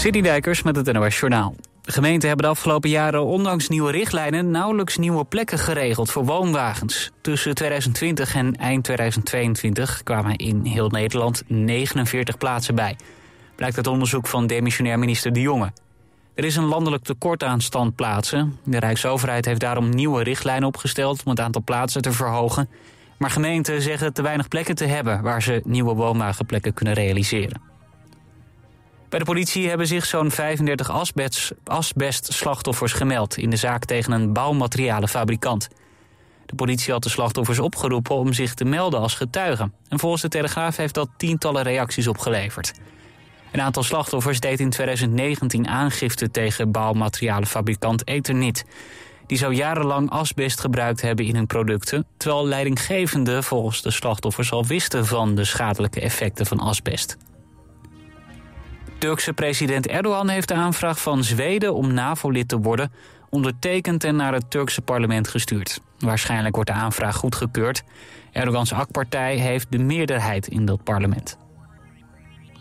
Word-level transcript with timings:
City 0.00 0.20
Dijkers 0.20 0.62
met 0.62 0.76
het 0.76 0.92
NOS 0.92 1.18
Journaal. 1.18 1.54
Gemeenten 1.82 2.28
hebben 2.28 2.46
de 2.46 2.52
afgelopen 2.52 2.90
jaren 2.90 3.24
ondanks 3.24 3.68
nieuwe 3.68 3.90
richtlijnen 3.90 4.50
nauwelijks 4.50 4.96
nieuwe 4.96 5.24
plekken 5.24 5.58
geregeld 5.58 6.10
voor 6.10 6.24
woonwagens. 6.24 7.10
Tussen 7.20 7.54
2020 7.54 8.34
en 8.34 8.56
eind 8.56 8.84
2022 8.84 10.02
kwamen 10.02 10.36
in 10.36 10.64
heel 10.64 10.88
Nederland 10.88 11.42
49 11.46 12.38
plaatsen 12.38 12.74
bij. 12.74 12.96
Blijkt 13.56 13.76
uit 13.76 13.86
onderzoek 13.86 14.26
van 14.26 14.46
demissionair 14.46 14.98
minister 14.98 15.32
De 15.32 15.40
Jonge. 15.40 15.72
Er 16.34 16.44
is 16.44 16.56
een 16.56 16.64
landelijk 16.64 17.04
tekort 17.04 17.42
aan 17.42 17.60
standplaatsen. 17.60 18.58
De 18.64 18.78
Rijksoverheid 18.78 19.44
heeft 19.44 19.60
daarom 19.60 19.88
nieuwe 19.88 20.22
richtlijnen 20.22 20.68
opgesteld 20.68 21.22
om 21.24 21.30
het 21.30 21.40
aantal 21.40 21.62
plaatsen 21.62 22.02
te 22.02 22.12
verhogen. 22.12 22.68
Maar 23.18 23.30
gemeenten 23.30 23.82
zeggen 23.82 24.12
te 24.12 24.22
weinig 24.22 24.48
plekken 24.48 24.74
te 24.74 24.84
hebben 24.84 25.22
waar 25.22 25.42
ze 25.42 25.60
nieuwe 25.64 25.94
woonwagenplekken 25.94 26.74
kunnen 26.74 26.94
realiseren. 26.94 27.69
Bij 29.10 29.18
de 29.18 29.24
politie 29.24 29.68
hebben 29.68 29.86
zich 29.86 30.06
zo'n 30.06 30.30
35 30.30 30.90
asbestslachtoffers 31.64 32.92
gemeld... 32.92 33.36
in 33.36 33.50
de 33.50 33.56
zaak 33.56 33.84
tegen 33.84 34.12
een 34.12 34.32
bouwmaterialenfabrikant. 34.32 35.68
De 36.46 36.54
politie 36.54 36.92
had 36.92 37.02
de 37.02 37.08
slachtoffers 37.08 37.58
opgeroepen 37.58 38.16
om 38.16 38.32
zich 38.32 38.54
te 38.54 38.64
melden 38.64 39.00
als 39.00 39.14
getuigen. 39.14 39.74
En 39.88 39.98
volgens 39.98 40.22
de 40.22 40.28
Telegraaf 40.28 40.76
heeft 40.76 40.94
dat 40.94 41.08
tientallen 41.16 41.62
reacties 41.62 42.06
opgeleverd. 42.06 42.72
Een 43.52 43.60
aantal 43.60 43.82
slachtoffers 43.82 44.40
deed 44.40 44.60
in 44.60 44.70
2019 44.70 45.68
aangifte 45.68 46.30
tegen 46.30 46.70
bouwmaterialenfabrikant 46.70 48.06
Eternit. 48.06 48.64
Die 49.26 49.38
zou 49.38 49.54
jarenlang 49.54 50.10
asbest 50.10 50.60
gebruikt 50.60 51.00
hebben 51.00 51.24
in 51.24 51.34
hun 51.34 51.46
producten... 51.46 52.06
terwijl 52.16 52.46
leidinggevenden 52.46 53.44
volgens 53.44 53.82
de 53.82 53.90
slachtoffers 53.90 54.52
al 54.52 54.66
wisten 54.66 55.06
van 55.06 55.34
de 55.34 55.44
schadelijke 55.44 56.00
effecten 56.00 56.46
van 56.46 56.60
asbest. 56.60 57.16
Turkse 59.00 59.32
president 59.32 59.86
Erdogan 59.86 60.28
heeft 60.28 60.48
de 60.48 60.54
aanvraag 60.54 61.00
van 61.00 61.24
Zweden 61.24 61.74
om 61.74 61.92
NAVO-lid 61.92 62.48
te 62.48 62.58
worden 62.58 62.92
ondertekend 63.30 64.04
en 64.04 64.16
naar 64.16 64.32
het 64.32 64.50
Turkse 64.50 64.80
parlement 64.80 65.28
gestuurd. 65.28 65.80
Waarschijnlijk 65.98 66.54
wordt 66.54 66.70
de 66.70 66.76
aanvraag 66.76 67.16
goedgekeurd. 67.16 67.82
Erdogans 68.32 68.72
AK-partij 68.72 69.36
heeft 69.36 69.66
de 69.70 69.78
meerderheid 69.78 70.46
in 70.46 70.64
dat 70.64 70.84
parlement. 70.84 71.38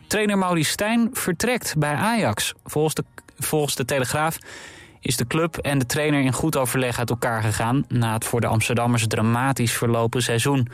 Trainer 0.07 0.37
Mauri 0.37 0.63
Stijn 0.63 1.09
vertrekt 1.13 1.75
bij 1.77 1.93
Ajax. 1.93 2.53
Volgens 2.63 2.93
de, 2.93 3.03
volgens 3.37 3.75
de 3.75 3.85
Telegraaf 3.85 4.37
is 4.99 5.17
de 5.17 5.27
club 5.27 5.57
en 5.57 5.79
de 5.79 5.85
trainer 5.85 6.21
in 6.21 6.33
goed 6.33 6.57
overleg 6.57 6.99
uit 6.99 7.09
elkaar 7.09 7.41
gegaan... 7.41 7.85
na 7.87 8.13
het 8.13 8.25
voor 8.25 8.41
de 8.41 8.47
Amsterdammers 8.47 9.07
dramatisch 9.07 9.73
verlopen 9.73 10.21
seizoen. 10.21 10.67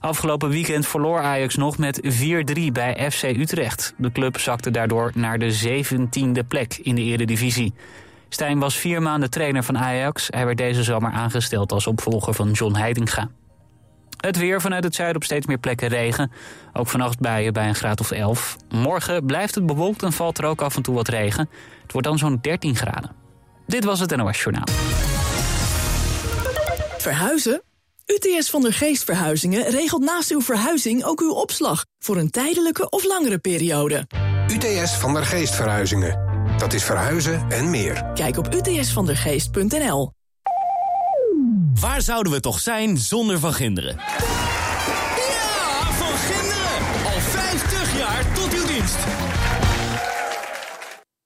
Afgelopen 0.00 0.48
weekend 0.48 0.86
verloor 0.86 1.20
Ajax 1.20 1.56
nog 1.56 1.78
met 1.78 2.00
4-3 2.04 2.72
bij 2.72 3.10
FC 3.10 3.22
Utrecht. 3.22 3.94
De 3.96 4.12
club 4.12 4.38
zakte 4.38 4.70
daardoor 4.70 5.12
naar 5.14 5.38
de 5.38 5.80
17e 5.82 6.46
plek 6.48 6.74
in 6.82 6.94
de 6.94 7.02
eredivisie. 7.02 7.74
Stijn 8.28 8.58
was 8.58 8.76
vier 8.76 9.02
maanden 9.02 9.30
trainer 9.30 9.62
van 9.62 9.78
Ajax. 9.78 10.26
Hij 10.30 10.44
werd 10.44 10.58
deze 10.58 10.82
zomer 10.82 11.12
aangesteld 11.12 11.72
als 11.72 11.86
opvolger 11.86 12.34
van 12.34 12.50
John 12.50 12.74
Heidinga. 12.74 13.30
Het 14.16 14.36
weer 14.36 14.60
vanuit 14.60 14.84
het 14.84 14.94
zuiden 14.94 15.16
op 15.16 15.24
steeds 15.24 15.46
meer 15.46 15.58
plekken 15.58 15.88
regen. 15.88 16.32
Ook 16.72 16.88
vannacht 16.88 17.20
buien 17.20 17.52
bij 17.52 17.68
een 17.68 17.74
graad 17.74 18.00
of 18.00 18.10
11. 18.10 18.56
Morgen 18.68 19.26
blijft 19.26 19.54
het 19.54 19.66
bewolkt 19.66 20.02
en 20.02 20.12
valt 20.12 20.38
er 20.38 20.44
ook 20.44 20.60
af 20.60 20.76
en 20.76 20.82
toe 20.82 20.94
wat 20.94 21.08
regen. 21.08 21.48
Het 21.82 21.92
wordt 21.92 22.06
dan 22.06 22.18
zo'n 22.18 22.38
13 22.40 22.76
graden. 22.76 23.10
Dit 23.66 23.84
was 23.84 24.00
het 24.00 24.16
NOS 24.16 24.42
Journaal. 24.42 24.68
Verhuizen? 26.98 27.62
UTS 28.10 28.50
van 28.50 28.62
der 28.62 28.72
Geest 28.72 29.04
Verhuizingen 29.04 29.64
regelt 29.64 30.02
naast 30.02 30.30
uw 30.30 30.40
verhuizing 30.40 31.04
ook 31.04 31.20
uw 31.20 31.32
opslag... 31.32 31.84
voor 31.98 32.16
een 32.16 32.30
tijdelijke 32.30 32.88
of 32.88 33.04
langere 33.04 33.38
periode. 33.38 34.06
UTS 34.52 34.96
van 34.96 35.14
der 35.14 35.26
Geest 35.26 35.54
Verhuizingen. 35.54 36.28
Dat 36.58 36.72
is 36.72 36.84
verhuizen 36.84 37.46
en 37.48 37.70
meer. 37.70 38.10
Kijk 38.14 38.36
op 38.36 38.54
utsvandergeest.nl. 38.54 40.12
Waar 41.80 42.02
zouden 42.02 42.32
we 42.32 42.40
toch 42.40 42.60
zijn 42.60 42.98
zonder 42.98 43.38
Van 43.38 43.52
Ginderen? 43.52 43.96
Ja, 43.96 45.92
Van 45.92 46.16
Ginderen! 46.16 47.04
Al 47.04 47.20
50 47.20 47.98
jaar 47.98 48.34
tot 48.34 48.54
uw 48.54 48.66
dienst. 48.66 48.98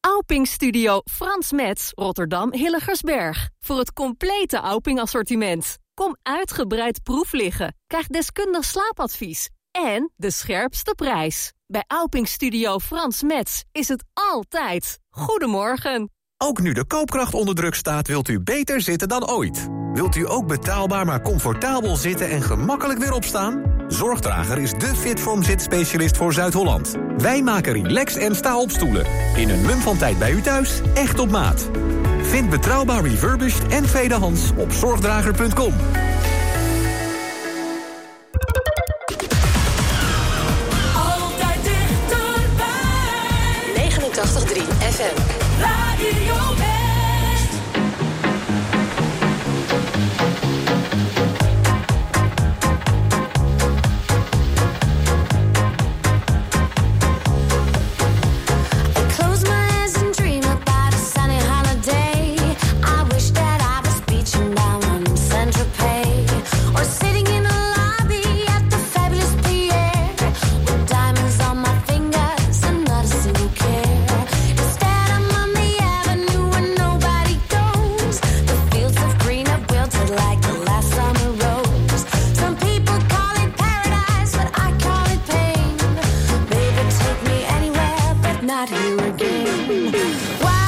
Auping 0.01 0.47
Studio 0.47 1.01
Frans 1.05 1.53
Metz, 1.53 1.91
Rotterdam 1.95 2.53
Hilligersberg. 2.53 3.49
Voor 3.61 3.79
het 3.79 3.93
complete 3.93 4.57
Auping 4.57 5.01
assortiment. 5.01 5.83
Kom 5.95 6.17
uitgebreid 6.23 7.03
proef 7.03 7.33
liggen. 7.33 7.77
Krijg 7.87 8.07
deskundig 8.07 8.65
slaapadvies. 8.65 9.51
En 9.71 10.13
de 10.17 10.31
scherpste 10.31 10.95
prijs. 10.95 11.53
Bij 11.67 11.85
Auping 11.87 12.29
Studio 12.29 12.79
Frans 12.79 13.23
Metz 13.23 13.63
is 13.73 13.89
het 13.89 14.05
altijd. 14.15 14.99
Goedemorgen. 15.11 16.11
Ook 16.37 16.61
nu 16.61 16.73
de 16.73 16.85
koopkracht 16.87 17.35
onder 17.35 17.55
druk 17.55 17.75
staat, 17.75 18.09
wilt 18.09 18.29
u 18.29 18.41
beter 18.41 18.81
zitten 18.81 19.09
dan 19.09 19.29
ooit. 19.29 19.69
Wilt 19.93 20.17
u 20.17 20.29
ook 20.29 20.47
betaalbaar 20.47 21.07
maar 21.07 21.23
comfortabel 21.23 21.97
zitten 21.97 22.31
en 22.31 22.43
gemakkelijk 22.43 22.99
weer 22.99 23.13
opstaan? 23.13 23.63
Zorgdrager 23.89 24.59
is 24.59 24.73
de 24.73 24.95
Fitform 24.97 25.43
zitspecialist 25.43 26.17
voor 26.17 26.33
Zuid-Holland. 26.33 26.97
Wij 27.17 27.43
maken 27.43 27.73
relax 27.73 28.17
en 28.17 28.37
sta-opstoelen. 28.37 29.07
In 29.37 29.49
een 29.49 29.63
mum 29.63 29.79
van 29.79 29.97
tijd 29.97 30.19
bij 30.19 30.33
u 30.33 30.41
thuis, 30.41 30.81
echt 30.95 31.19
op 31.19 31.31
maat. 31.31 31.71
Vind 32.35 32.51
betrouwbaar 32.51 33.03
refurbished 33.03 33.67
en 33.69 33.87
tweedehands 33.87 34.51
op 34.57 34.73
zorgdrager.com. 34.73 35.73
Altijd 40.95 41.59
dichterbij. 41.63 42.71
89.3 43.75 44.63
FM. 44.79 45.17
Radio 45.61 46.74
Why 89.25 90.64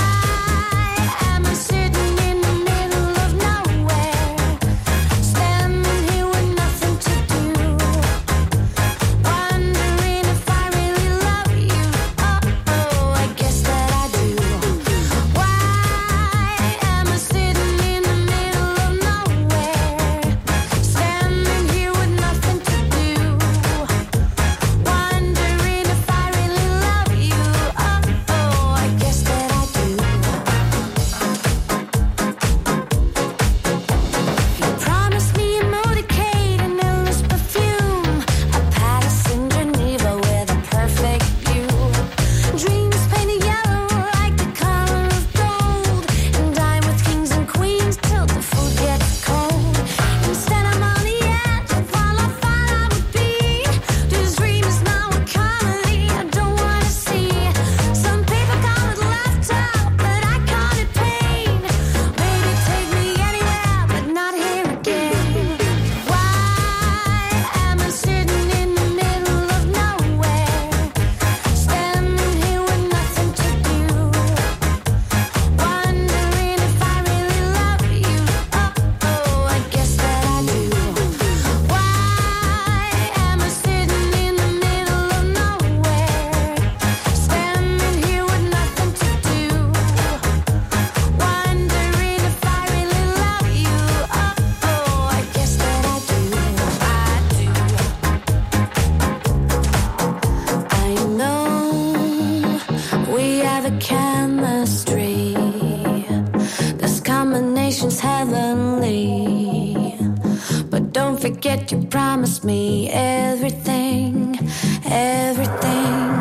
forget 111.26 111.72
you 111.72 111.82
promised 111.86 112.44
me 112.44 112.88
everything, 112.88 114.38
everything. 114.84 116.15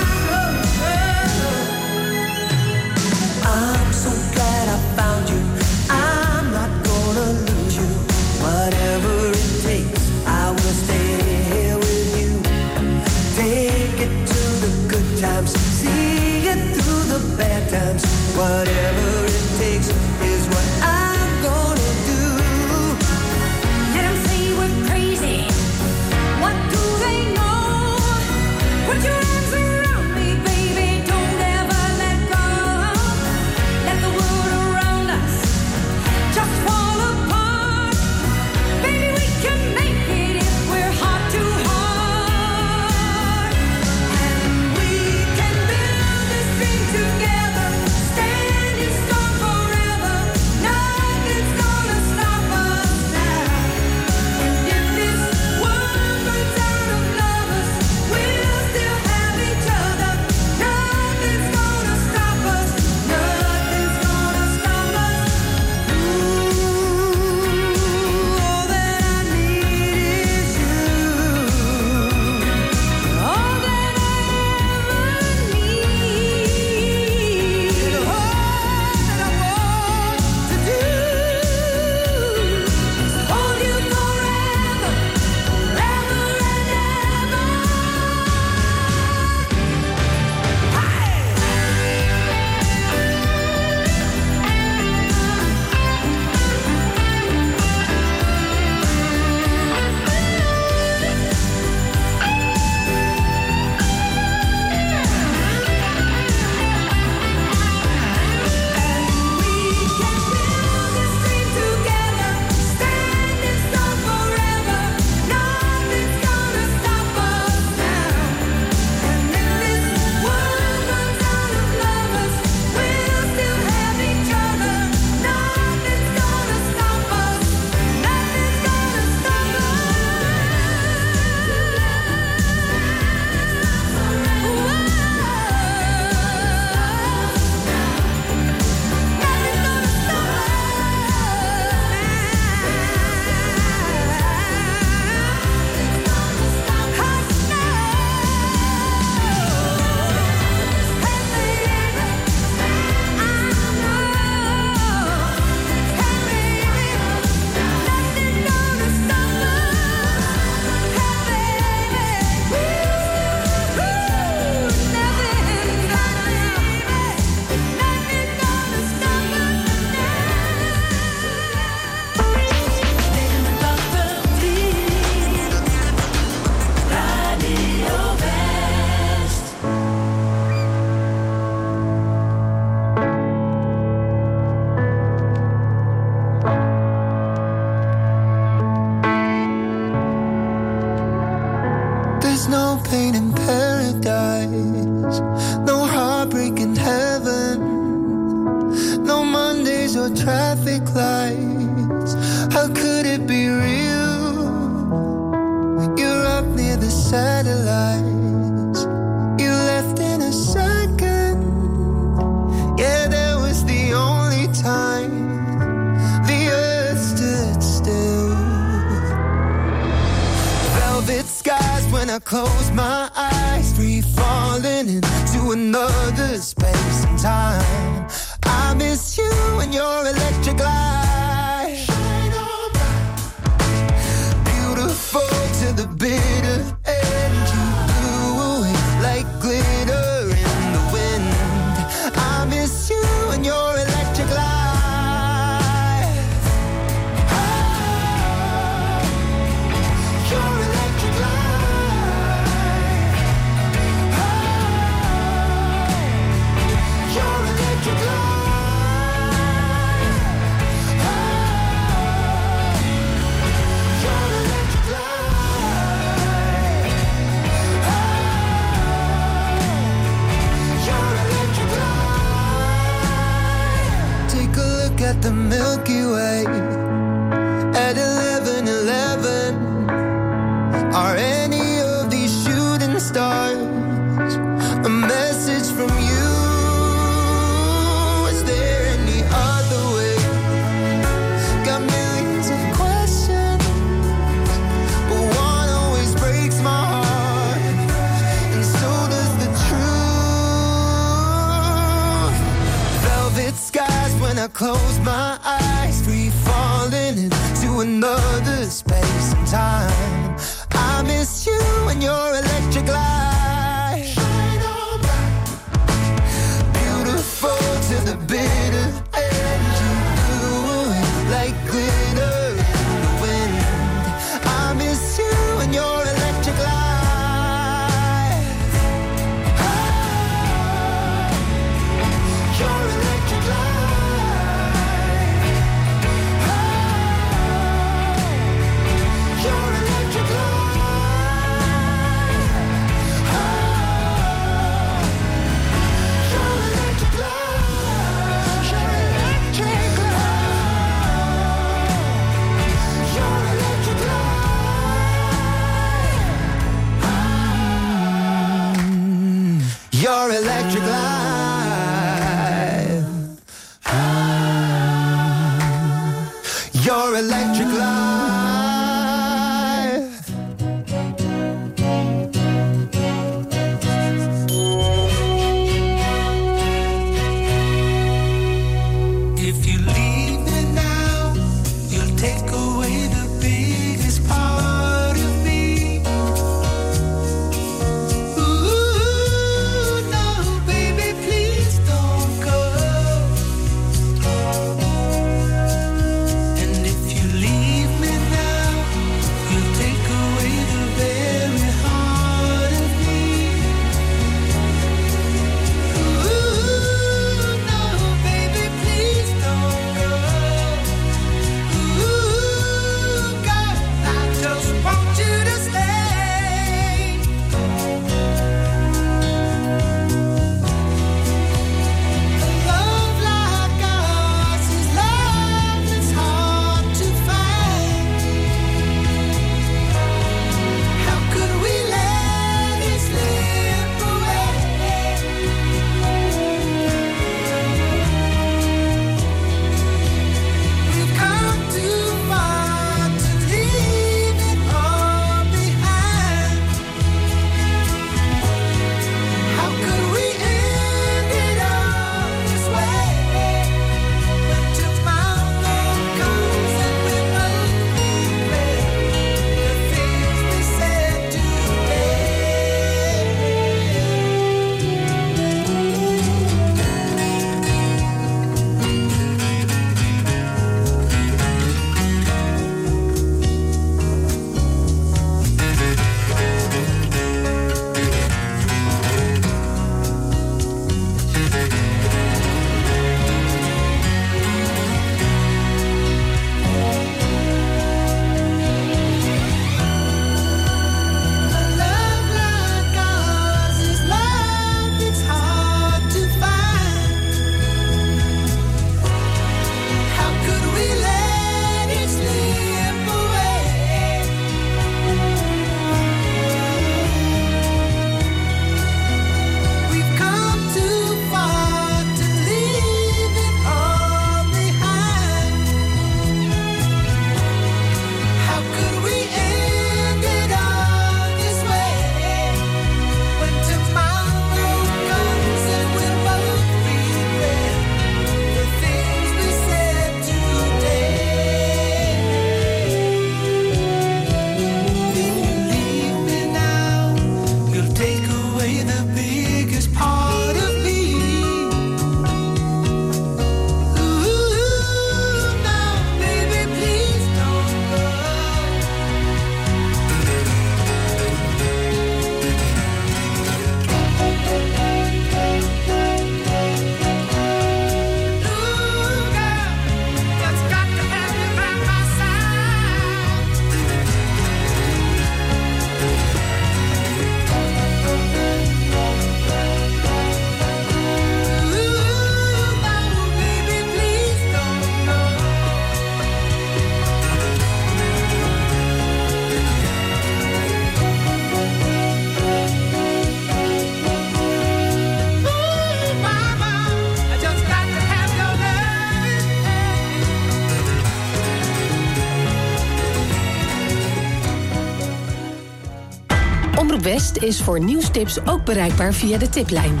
Is 597.42 597.60
voor 597.60 597.80
nieuwstips 597.80 598.46
ook 598.46 598.64
bereikbaar 598.64 599.12
via 599.12 599.38
de 599.38 599.48
tiplijn. 599.48 600.00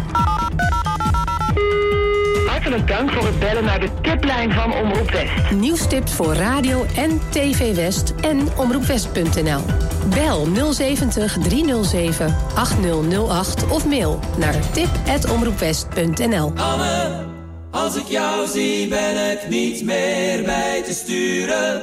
Hartelijk 2.46 2.88
dank 2.88 3.10
voor 3.10 3.26
het 3.26 3.38
bellen 3.38 3.64
naar 3.64 3.80
de 3.80 3.88
tiplijn 4.02 4.52
van 4.52 4.72
Omroep 4.72 5.10
West. 5.10 5.50
Nieuwstips 5.50 6.12
voor 6.12 6.34
radio 6.34 6.84
en 6.96 7.20
TV 7.30 7.74
West 7.74 8.14
en 8.20 8.48
omroepwest.nl. 8.56 9.60
Bel 10.08 10.72
070 10.72 11.38
307 11.42 12.36
8008 12.54 13.66
of 13.70 13.86
mail 13.86 14.20
naar 14.38 14.70
tip.omroepwest.nl. 14.72 16.52
Anne, 16.56 17.24
als 17.70 17.96
ik 17.96 18.06
jou 18.06 18.46
zie 18.46 18.88
ben 18.88 19.30
ik 19.30 19.48
niet 19.48 19.84
meer 19.84 20.42
bij 20.42 20.82
te 20.82 20.92
sturen. 20.92 21.82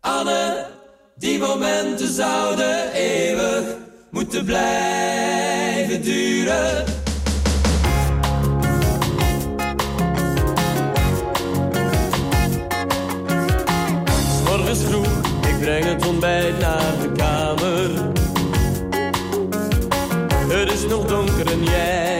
Anne, 0.00 0.66
die 1.16 1.38
momenten 1.38 2.12
zouden 2.12 2.92
eeuwig 2.92 3.77
moeten 4.10 4.44
blijven 4.44 6.02
duren. 6.02 6.84
Morgens 14.44 14.78
vroeg, 14.84 15.20
ik 15.48 15.58
breng 15.60 15.84
het 15.84 16.06
ontbijt 16.06 16.58
naar 16.58 16.92
de 17.02 17.12
kamer. 17.16 17.90
Het 20.48 20.72
is 20.72 20.86
nog 20.86 21.06
donker 21.06 21.46
en 21.46 21.64
jij 21.64 22.17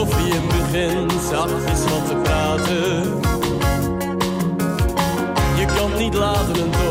koffie 0.00 0.34
en 0.34 0.46
begint 0.46 1.12
zachtjes 1.30 1.82
wat 1.90 2.06
te 2.08 2.16
praten. 2.22 3.20
Je 5.56 5.66
kan 5.76 5.98
niet 5.98 6.14
laten 6.14 6.54
en 6.54 6.89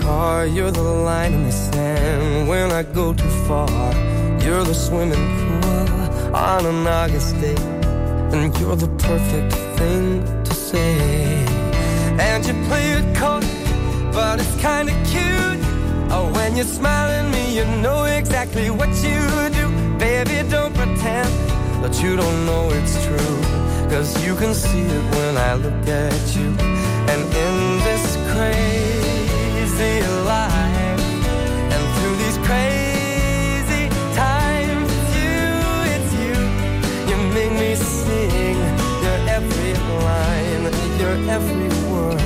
car. 0.00 0.46
You're 0.46 0.70
the 0.70 0.82
line 0.82 1.32
in 1.32 1.44
the 1.44 1.52
sand 1.52 2.48
when 2.48 2.72
I 2.72 2.82
go 2.82 3.14
too 3.14 3.34
far. 3.46 3.92
You're 4.42 4.64
the 4.64 4.74
swimming 4.74 5.26
pool 5.38 6.34
on 6.34 6.66
an 6.66 6.86
August 6.86 7.40
day. 7.40 7.56
And 8.32 8.56
you're 8.58 8.76
the 8.76 8.88
perfect 9.08 9.52
thing 9.78 10.24
to 10.44 10.54
say. 10.54 11.44
And 12.18 12.44
you 12.46 12.54
play 12.68 12.86
it 12.98 13.16
cold, 13.16 13.44
but 14.12 14.40
it's 14.40 14.56
kinda 14.60 14.92
cute. 15.12 15.60
Oh, 16.14 16.30
when 16.34 16.56
you 16.56 16.64
smile 16.64 17.10
at 17.10 17.26
me, 17.30 17.56
you 17.56 17.64
know 17.84 18.04
exactly 18.04 18.70
what 18.70 18.90
you 19.06 19.20
do. 19.58 19.66
Baby, 19.98 20.36
don't 20.48 20.74
pretend 20.74 21.30
that 21.82 21.94
you 22.02 22.16
don't 22.16 22.46
know 22.46 22.70
it's 22.70 22.96
true. 23.06 23.36
Cause 23.90 24.10
you 24.24 24.34
can 24.36 24.54
see 24.54 24.86
it 24.96 25.04
when 25.16 25.36
I 25.36 25.54
look 25.54 25.86
at 25.86 26.36
you. 26.36 26.48
And 27.12 27.20
in 27.44 27.54
this 27.86 28.16
crazy 28.32 28.81
life, 29.78 31.00
and 31.72 31.84
through 31.96 32.16
these 32.16 32.38
crazy 32.46 33.88
times, 34.14 34.90
it's 34.92 35.10
you, 35.16 35.44
it's 35.94 36.12
you. 36.22 36.36
You 37.08 37.16
make 37.32 37.52
me 37.52 37.74
sing 37.74 38.58
your 39.02 39.18
every 39.28 39.72
line, 40.04 40.64
your 41.00 41.16
every 41.30 41.68
word, 41.90 42.20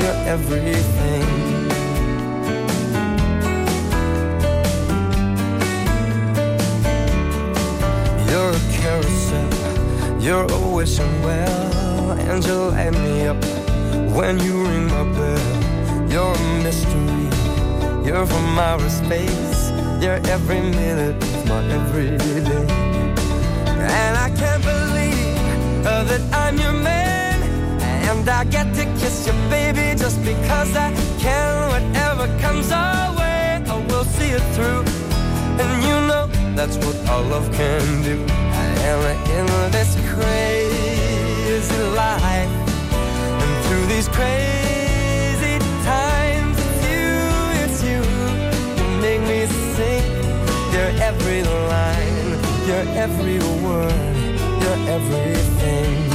your 0.00 0.16
everything. 0.26 1.26
You're 8.30 8.52
a 8.52 8.62
carousel, 8.72 10.20
you're 10.20 10.50
a 10.50 10.68
wishing 10.74 11.22
well, 11.22 12.12
and 12.12 12.44
you 12.44 12.70
light 12.70 12.92
me 12.92 13.26
up 13.26 13.44
when 14.16 14.38
you 14.40 14.64
ring 14.64 14.86
my 14.86 15.04
bell. 15.12 15.59
You're 16.10 16.34
a 16.34 16.62
mystery, 16.64 17.28
you're 18.04 18.26
from 18.26 18.58
outer 18.58 18.90
space, 18.90 19.70
you're 20.02 20.20
every 20.26 20.60
minute 20.60 21.22
of 21.22 21.48
my 21.48 21.64
everyday. 21.70 22.66
And 23.78 24.18
I 24.18 24.28
can't 24.34 24.60
believe 24.64 25.86
uh, 25.86 26.02
that 26.10 26.22
I'm 26.32 26.58
your 26.58 26.72
man, 26.72 27.40
and 27.80 28.28
I 28.28 28.42
get 28.42 28.74
to 28.74 28.84
kiss 28.98 29.28
you, 29.28 29.32
baby, 29.48 29.96
just 29.96 30.18
because 30.24 30.74
I 30.74 30.92
can. 31.20 31.68
Whatever 31.70 32.26
comes 32.40 32.72
our 32.72 33.16
way, 33.16 33.62
I 33.68 33.76
will 33.88 34.04
see 34.04 34.30
it 34.30 34.42
through. 34.54 34.82
And 35.62 35.84
you 35.84 35.96
know 36.08 36.26
that's 36.56 36.76
what 36.78 36.96
our 37.08 37.22
love 37.22 37.48
can 37.52 38.02
do. 38.02 38.16
And 38.88 39.30
in 39.30 39.46
this 39.70 39.94
crazy 40.12 41.82
life, 41.94 42.50
and 43.42 43.64
through 43.66 43.86
these 43.86 44.08
crazy 44.08 44.79
your 50.90 51.02
every 51.02 51.42
line, 51.42 52.66
your 52.66 52.84
every 52.96 53.38
word, 53.62 54.40
your 54.62 54.88
everything. 54.88 56.09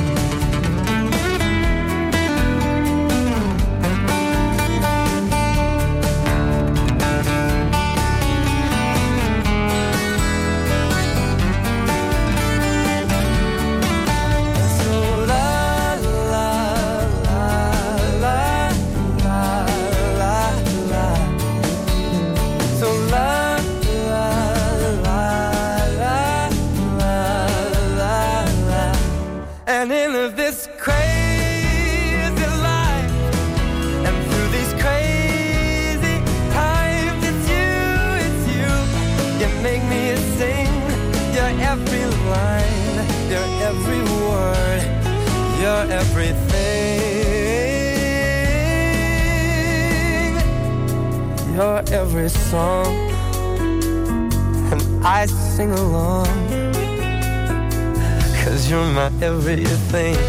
Everything. 59.21 60.24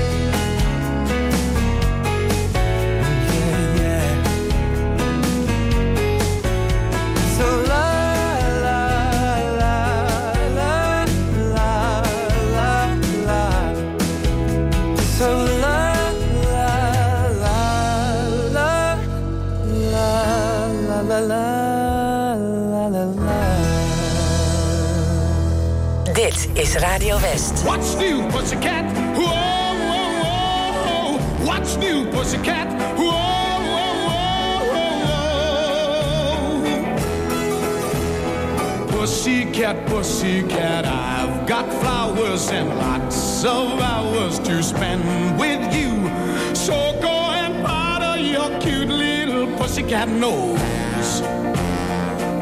Pussycat 50.07 50.21
nose. 50.21 51.23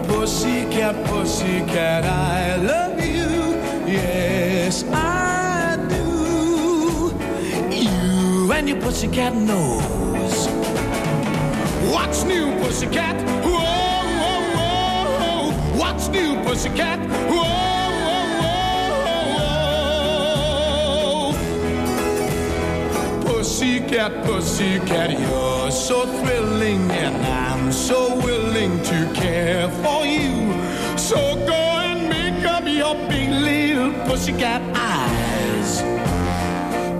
Pussycat, 0.06 1.04
pussycat, 1.06 2.04
I 2.04 2.56
love 2.56 3.04
you. 3.04 3.56
Yes, 3.86 4.84
I 4.92 5.76
do. 5.88 7.12
You 7.74 8.52
and 8.52 8.68
your 8.68 8.80
pussycat 8.80 9.34
nose. 9.34 10.48
What's 11.92 12.24
new, 12.24 12.52
pussycat? 12.60 13.16
Whoa, 13.44 13.58
whoa, 14.20 14.56
whoa. 14.56 15.78
What's 15.78 16.08
new, 16.08 16.36
pussycat? 16.44 16.98
Whoa, 17.30 17.73
Pussycat, 23.94 24.24
pussycat, 24.24 25.10
you're 25.20 25.70
so 25.70 26.04
thrilling, 26.18 26.90
and 26.90 27.14
I'm 27.24 27.70
so 27.70 28.16
willing 28.16 28.82
to 28.82 29.12
care 29.14 29.70
for 29.84 30.04
you. 30.04 30.52
So 30.98 31.36
go 31.46 31.54
and 31.54 32.08
make 32.08 32.44
up 32.44 32.64
your 32.66 32.96
big 33.08 33.30
little 33.30 33.92
pussycat 34.04 34.62
eyes. 34.74 35.80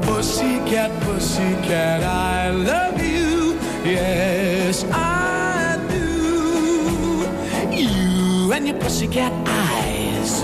Pussycat, 0.06 0.92
pussycat, 1.02 2.04
I 2.04 2.50
love 2.50 3.02
you. 3.02 3.58
Yes, 3.84 4.84
I 4.92 5.76
do. 5.90 7.26
You 7.74 8.52
and 8.52 8.68
your 8.68 8.78
pussycat 8.78 9.32
eyes. 9.48 10.42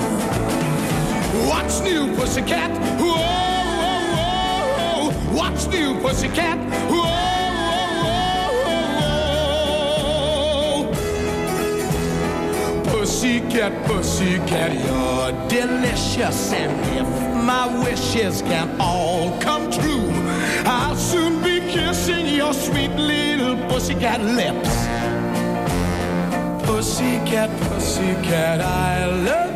What's 1.48 1.80
new, 1.82 2.12
pussycat? 2.16 2.76
Whoa, 2.98 3.39
whoa. 5.50 5.56
What's 5.56 5.66
new, 5.66 6.00
pussycat? 6.00 6.58
Whoa, 6.90 7.02
whoa, 8.04 8.52
whoa. 12.84 12.90
Pussycat, 12.90 13.72
pussycat, 13.86 14.72
you're 14.72 15.32
delicious. 15.48 16.52
And 16.52 16.72
if 16.96 17.08
my 17.44 17.66
wishes 17.84 18.42
can 18.42 18.80
all 18.80 19.38
come 19.40 19.70
true, 19.70 20.10
I'll 20.64 20.96
soon 20.96 21.42
be 21.42 21.60
kissing 21.72 22.26
your 22.26 22.54
sweet 22.54 22.90
little 22.90 23.56
pussycat 23.68 24.20
lips. 24.22 24.86
Pussycat, 26.66 27.50
pussycat, 27.60 28.60
I 28.60 29.06
love 29.06 29.49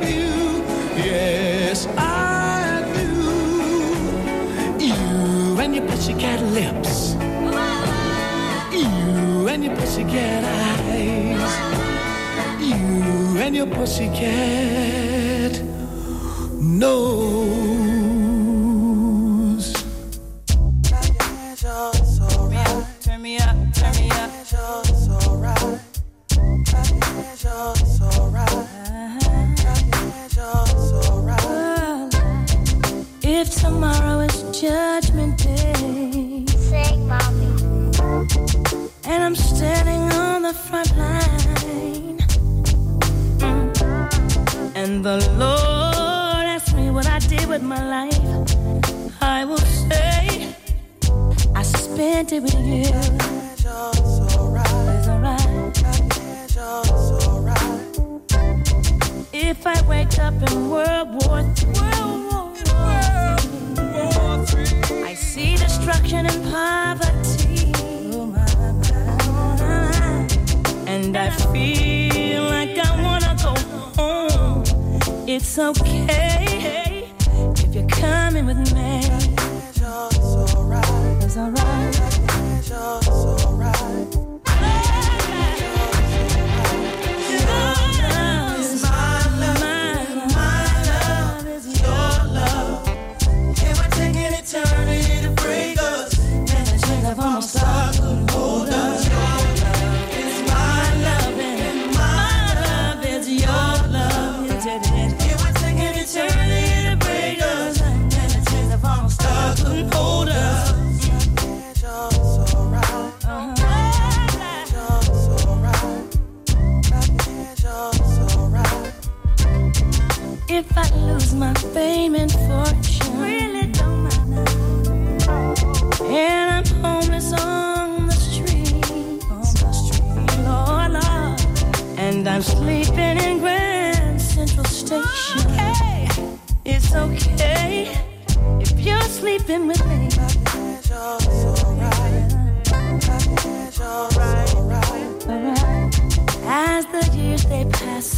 pussycat 6.15 6.43
lips. 6.53 7.15
You 8.73 9.49
and 9.49 9.65
your 9.65 9.77
pussycat 9.77 10.45
eyes. 10.45 11.55
You 12.61 13.39
and 13.39 13.57
your 13.57 13.67
pussycat 13.67 15.63
nose. 16.61 17.64
Spent 51.95 52.33
it 52.33 52.43
with 52.43 52.55
you. 52.55 52.83
If 59.33 59.67
I 59.67 59.81
wake 59.89 60.19
up 60.19 60.35
in 60.35 60.71
World 60.71 61.09
War 61.21 61.41
III, 61.41 61.85
I 65.05 65.15
see 65.15 65.57
destruction 65.57 66.27
and 66.27 66.45
poverty. 66.51 67.73
And 70.87 71.17
I 71.17 71.31
feel 71.53 72.43
like 72.43 72.77
I 72.77 72.91
wanna 73.05 73.37
go 73.47 73.55
home. 73.97 74.65
It's 75.29 75.59
okay 75.59 77.09
if 77.57 77.75
you're 77.75 77.87
coming 77.87 78.47
with 78.47 78.75
me 78.75 79.24
alright. 81.37 83.04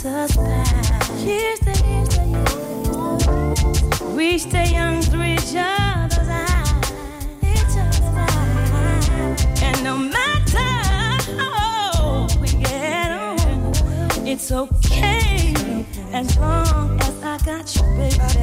Us 0.07 0.37
by, 0.37 0.65
years 1.25 1.59
the 1.61 1.73
years 1.87 2.09
the 2.11 2.25
years, 4.01 4.17
we 4.17 4.39
stay 4.39 4.73
young 4.73 5.03
through 5.03 5.25
each 5.25 5.55
other's 5.57 6.29
eyes, 6.29 6.93
each 7.43 7.77
other's 7.77 8.01
eyes. 8.01 9.63
And 9.63 9.83
no 9.83 9.97
matter 9.97 10.59
how 11.41 12.27
we 12.41 12.49
get 12.49 13.11
on, 13.11 14.27
it's 14.27 14.53
okay 14.53 15.55
as 16.13 16.37
long 16.39 17.01
as 17.01 17.23
I 17.23 17.39
got 17.45 17.75
you, 17.75 17.83
baby. 17.97 18.37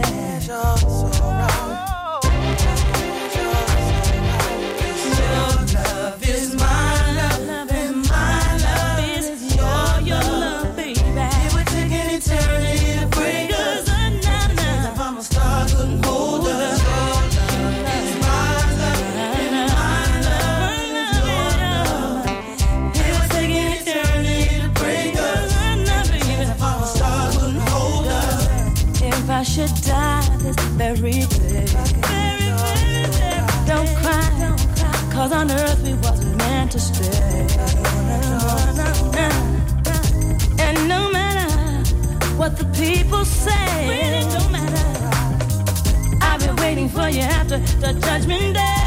Very 30.91 31.21
don't 33.65 33.87
cry, 34.01 34.27
cause 35.13 35.31
on 35.31 35.49
earth 35.49 35.81
we 35.81 35.93
wasn't 35.93 36.35
meant 36.35 36.71
to 36.73 36.79
stay. 36.79 37.47
And 40.59 40.77
no 40.89 41.09
matter 41.09 41.49
what 42.35 42.57
the 42.57 42.65
people 42.77 43.23
say, 43.23 43.67
really 43.87 44.29
don't 44.33 44.51
matter. 44.51 45.09
I've 46.21 46.41
been 46.41 46.57
waiting 46.57 46.89
for 46.89 47.07
you 47.07 47.21
after 47.21 47.59
the 47.59 47.93
judgment 47.93 48.55
day. 48.55 48.82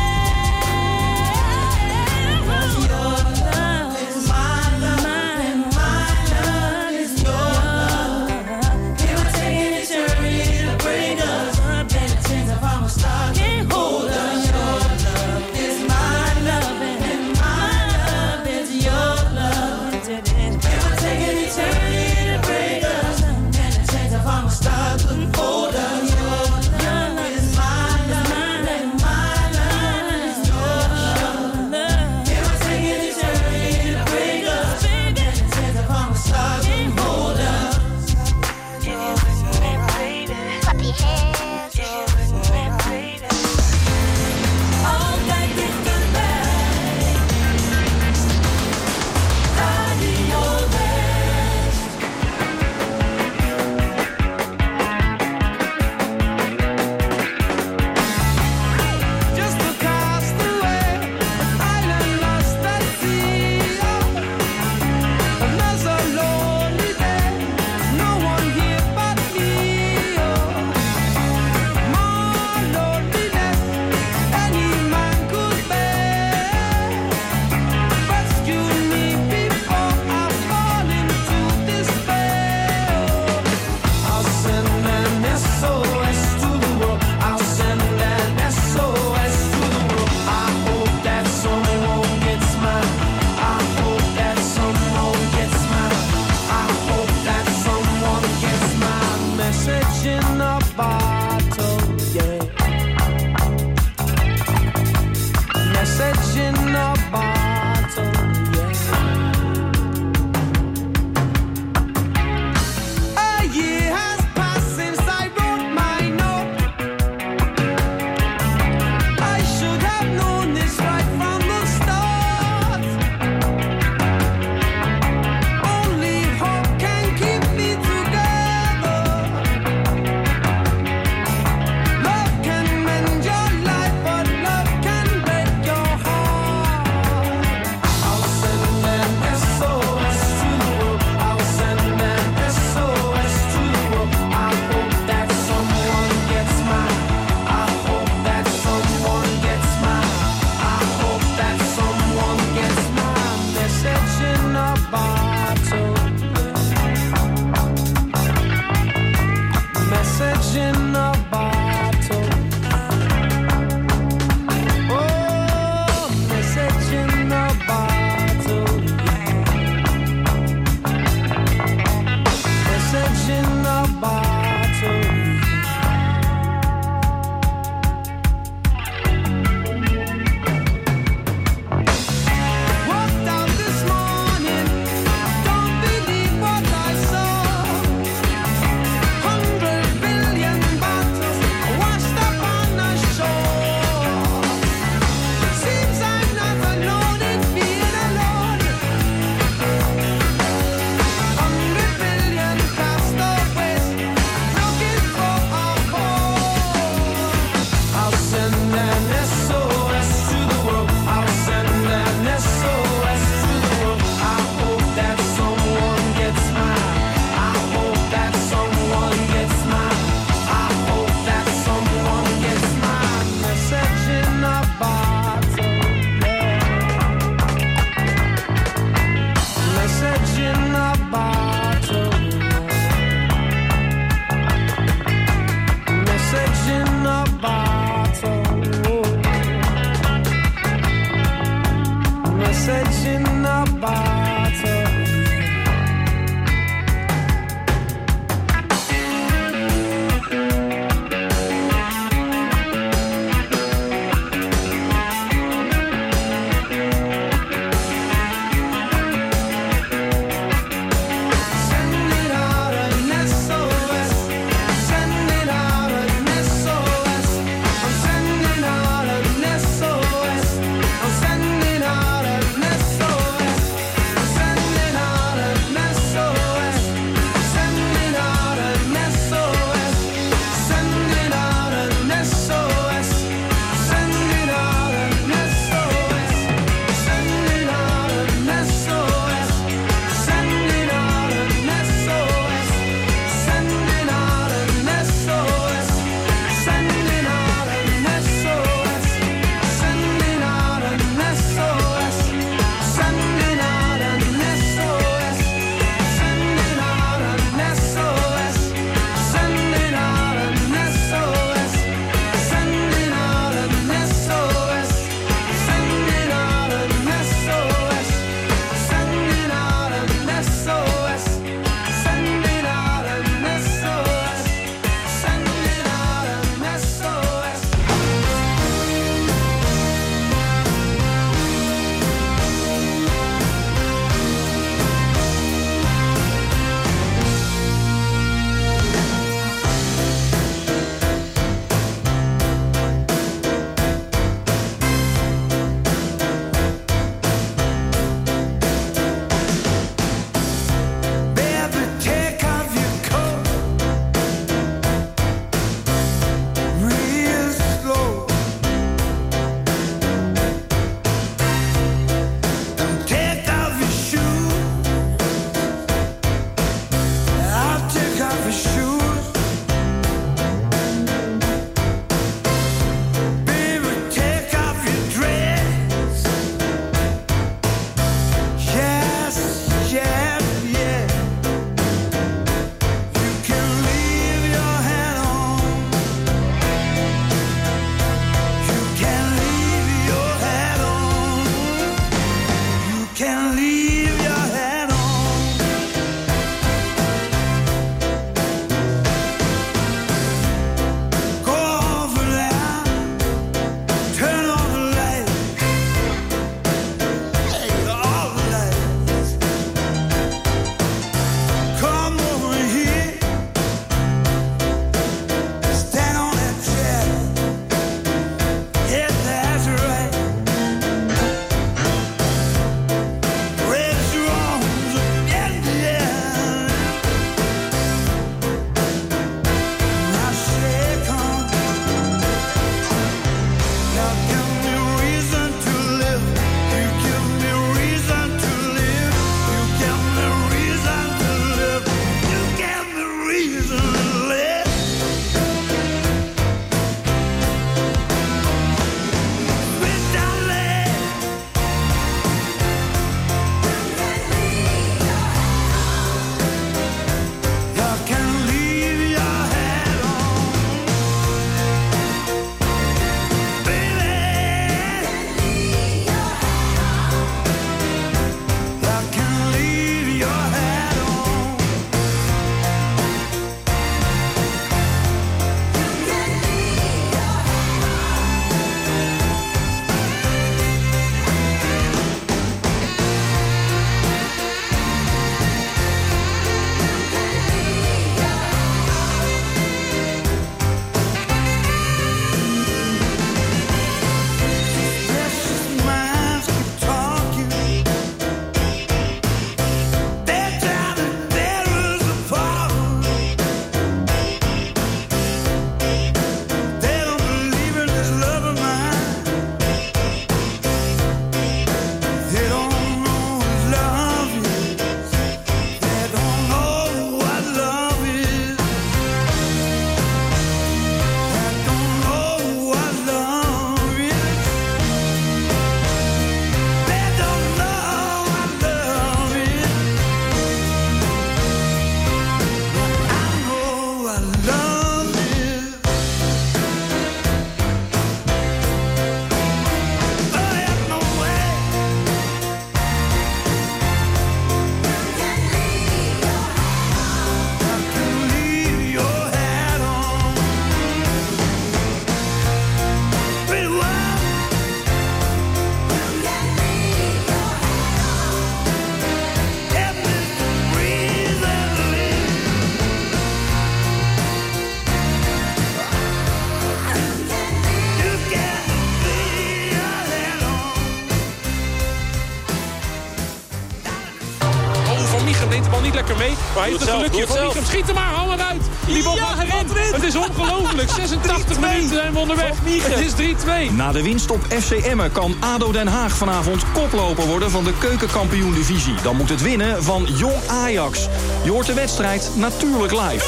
Ongelooflijk. 580.81 581.09
86 581.09 581.61
minuten 581.61 581.89
zijn 581.89 582.13
we 582.13 582.19
onderweg. 582.19 582.59
Het 582.65 582.99
is 582.99 583.35
3-2. 583.71 583.73
Na 583.73 583.93
de 583.93 584.03
winst 584.03 584.31
op 584.31 584.45
FC 584.45 584.71
Emmen 584.71 585.13
kan 585.13 585.35
ADO 585.41 585.73
Den 585.73 585.87
Haag 585.87 586.17
vanavond 586.17 586.73
koploper 586.73 587.27
worden 587.27 587.51
van 587.51 587.65
de 587.65 587.73
keukenkampioen-divisie. 587.79 588.95
Dan 589.03 589.17
moet 589.17 589.29
het 589.29 589.43
winnen 589.43 589.85
van 589.85 590.05
Jong 590.05 590.47
Ajax. 590.47 591.09
Je 591.45 591.51
hoort 591.51 591.67
de 591.67 591.75
wedstrijd 591.75 592.31
natuurlijk 592.35 592.93
live. 592.93 593.27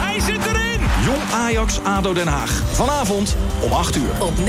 Hij 0.00 0.20
zit 0.20 0.46
erin! 0.46 0.80
Jong 1.04 1.32
Ajax 1.32 1.80
ADO 1.82 2.12
Den 2.12 2.28
Haag. 2.28 2.62
Vanavond 2.72 3.36
om 3.60 3.72
8 3.72 3.96
uur. 3.96 4.10
Op 4.18 4.32
89.3 4.36 4.44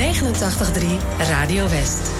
Radio 1.18 1.68
West. 1.68 2.13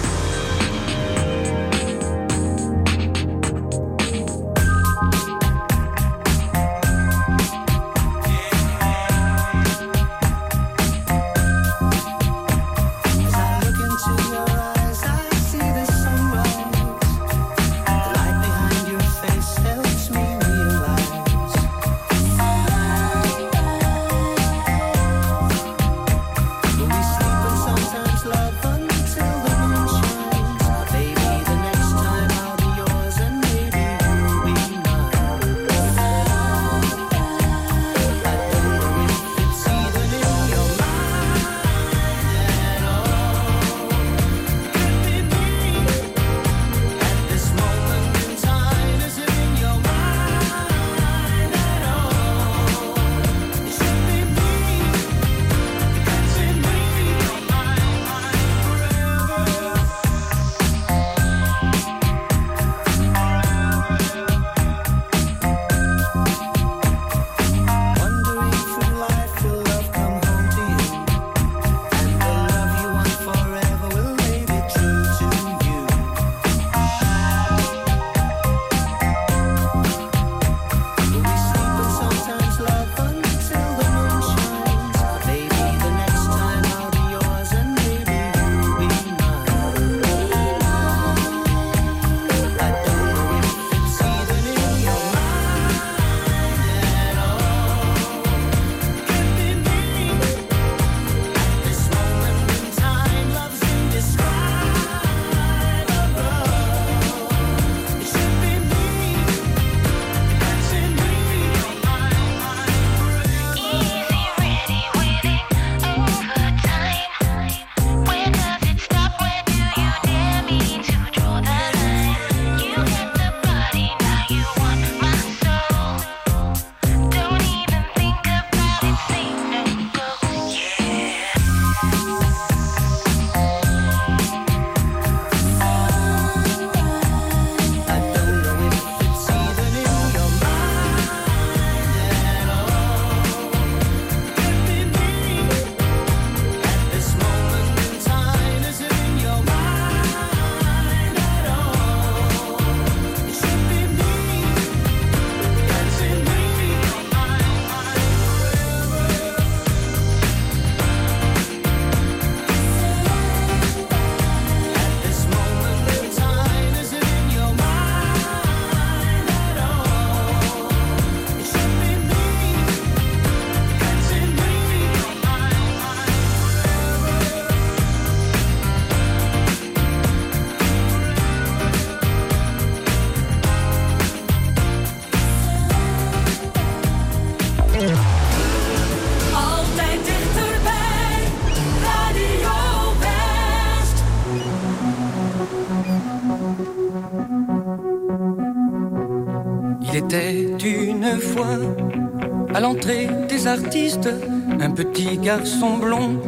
Un 204.59 204.71
petit 204.71 205.17
garçon 205.17 205.77
blond 205.77 206.19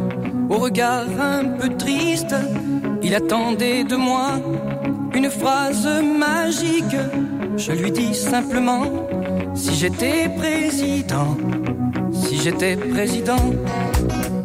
au 0.48 0.56
regard 0.56 1.04
un 1.20 1.44
peu 1.44 1.68
triste. 1.76 2.34
Il 3.02 3.14
attendait 3.14 3.84
de 3.84 3.96
moi 3.96 4.40
une 5.14 5.28
phrase 5.28 5.86
magique. 6.18 6.96
Je 7.56 7.72
lui 7.72 7.90
dis 7.90 8.14
simplement 8.14 8.84
si 9.54 9.74
j'étais 9.74 10.30
président, 10.38 11.36
si 12.12 12.38
j'étais 12.38 12.76
président 12.76 13.44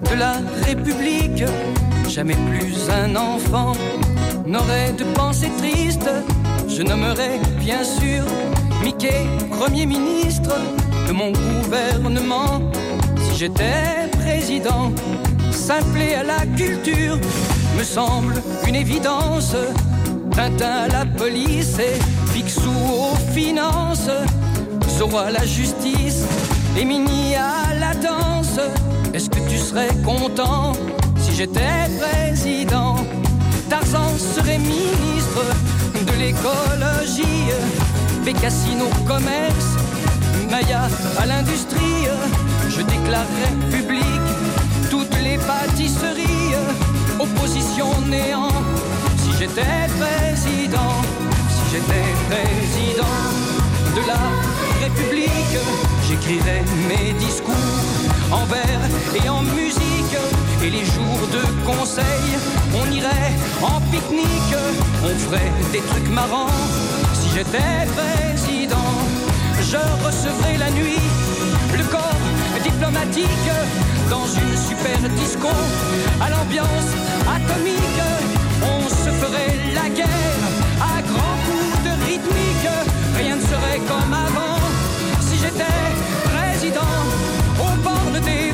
de 0.09 0.15
la 0.19 0.33
République, 0.65 1.45
jamais 2.09 2.35
plus 2.49 2.89
un 2.89 3.15
enfant 3.15 3.71
n'aurait 4.45 4.91
de 4.91 5.05
pensée 5.15 5.51
triste. 5.57 6.09
Je 6.67 6.81
nommerais 6.83 7.39
bien 7.59 7.83
sûr 7.83 8.23
Mickey 8.83 9.25
Premier 9.51 9.85
ministre 9.85 10.55
de 11.07 11.13
mon 11.13 11.31
gouvernement. 11.31 12.72
J'étais 13.43 14.09
président, 14.21 14.93
simpler 15.51 16.13
à 16.13 16.23
la 16.23 16.45
culture 16.55 17.17
me 17.77 17.83
semble 17.83 18.41
une 18.65 18.75
évidence. 18.75 19.53
Tintin 20.31 20.85
à 20.85 20.87
la 20.87 21.05
police 21.05 21.77
et 21.77 21.99
Picsou 22.31 22.71
aux 22.71 23.33
finances. 23.33 24.09
Zorro 24.97 25.17
à 25.17 25.31
la 25.31 25.45
justice 25.45 26.23
et 26.79 26.85
Mini 26.85 27.35
à 27.35 27.75
la 27.77 27.93
danse. 27.95 28.61
Est-ce 29.13 29.29
que 29.29 29.45
tu 29.49 29.57
serais 29.57 29.89
content 30.05 30.71
si 31.17 31.35
j'étais 31.35 31.89
président? 31.99 32.95
Tarzan 33.69 34.07
serait 34.17 34.57
ministre 34.57 35.43
de 36.07 36.13
l'écologie, 36.17 37.51
Bécassine 38.23 38.83
au 38.83 39.03
commerce, 39.03 39.75
Maya 40.49 40.87
à 41.19 41.25
l'industrie 41.25 42.07
je 42.75 42.81
déclarerai 42.81 43.51
public 43.69 44.23
toutes 44.89 45.15
les 45.21 45.37
pâtisseries, 45.37 46.55
opposition 47.19 47.89
néant. 48.07 48.49
Si 49.17 49.31
j'étais 49.37 49.87
président, 49.99 50.95
si 51.53 51.63
j'étais 51.71 52.07
président 52.29 53.17
de 53.97 54.01
la 54.07 54.23
République, 54.83 55.57
j'écrirais 56.07 56.63
mes 56.89 57.13
discours 57.13 57.53
en 58.31 58.45
vers 58.45 58.83
et 59.23 59.29
en 59.29 59.43
musique. 59.43 60.17
Et 60.63 60.69
les 60.69 60.85
jours 60.85 61.23
de 61.31 61.43
conseil, 61.65 62.27
on 62.73 62.91
irait 62.91 63.33
en 63.61 63.81
pique-nique, 63.91 64.55
on 65.03 65.15
ferait 65.25 65.51
des 65.71 65.81
trucs 65.81 66.09
marrants. 66.09 66.57
Si 67.13 67.29
j'étais 67.35 67.85
président, 67.95 68.93
je 69.61 70.05
recevrais 70.05 70.57
la 70.57 70.71
nuit 70.71 71.22
le 71.77 71.83
corps 71.85 72.27
diplomatique 72.63 73.49
dans 74.09 74.25
une 74.25 74.55
super 74.57 74.97
disco 75.17 75.49
à 76.21 76.29
l'ambiance 76.29 76.91
atomique. 77.27 78.01
On 78.61 78.87
se 78.87 79.09
ferait 79.21 79.55
la 79.73 79.89
guerre 79.89 80.43
à 80.79 81.01
grands 81.01 81.39
coups 81.45 81.83
de 81.83 81.93
rythmique. 82.05 82.69
Rien 83.17 83.35
ne 83.35 83.41
serait 83.41 83.81
comme 83.87 84.13
avant 84.13 84.59
si 85.21 85.37
j'étais 85.37 85.79
président 86.31 86.95
au 87.59 87.71
bord 87.81 88.21
des 88.23 88.52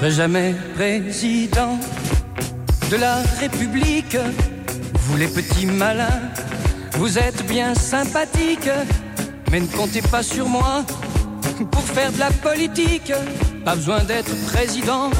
serai 0.00 0.12
jamais 0.12 0.54
président 0.76 1.78
de 2.90 2.96
la 2.96 3.16
République. 3.38 4.16
Vous 4.94 5.16
les 5.18 5.26
petits 5.28 5.66
malins, 5.66 6.22
vous 6.92 7.18
êtes 7.18 7.46
bien 7.46 7.74
sympathiques, 7.74 8.70
mais 9.50 9.60
ne 9.60 9.66
comptez 9.66 10.00
pas 10.00 10.22
sur 10.22 10.48
moi 10.48 10.86
pour 11.70 11.82
faire 11.82 12.10
de 12.12 12.18
la 12.18 12.30
politique. 12.30 13.12
Pas 13.62 13.74
besoin 13.74 14.02
d'être 14.04 14.34
président 14.46 15.10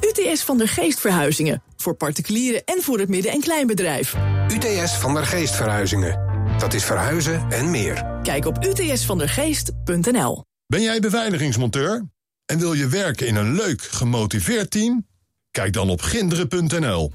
UTS 0.00 0.42
van 0.42 0.58
der 0.58 0.68
Geest 0.68 1.00
Verhuizingen. 1.00 1.62
Voor 1.76 1.94
particulieren 1.94 2.64
en 2.64 2.82
voor 2.82 2.98
het 2.98 3.08
midden- 3.08 3.32
en 3.32 3.40
kleinbedrijf. 3.40 4.16
UTS 4.52 4.96
van 4.96 5.14
der 5.14 5.26
Geest 5.26 5.54
Verhuizingen. 5.54 6.20
Dat 6.58 6.74
is 6.74 6.84
verhuizen 6.84 7.50
en 7.50 7.70
meer. 7.70 8.18
Kijk 8.22 8.46
op 8.46 8.64
utsvandergeest.nl. 8.64 10.44
Ben 10.66 10.82
jij 10.82 11.00
beveiligingsmonteur 11.00 12.08
en 12.46 12.58
wil 12.58 12.72
je 12.72 12.88
werken 12.88 13.26
in 13.26 13.36
een 13.36 13.54
leuk, 13.54 13.82
gemotiveerd 13.82 14.70
team? 14.70 15.06
Kijk 15.50 15.72
dan 15.72 15.90
op 15.90 16.02
ginderen.nl. 16.02 17.10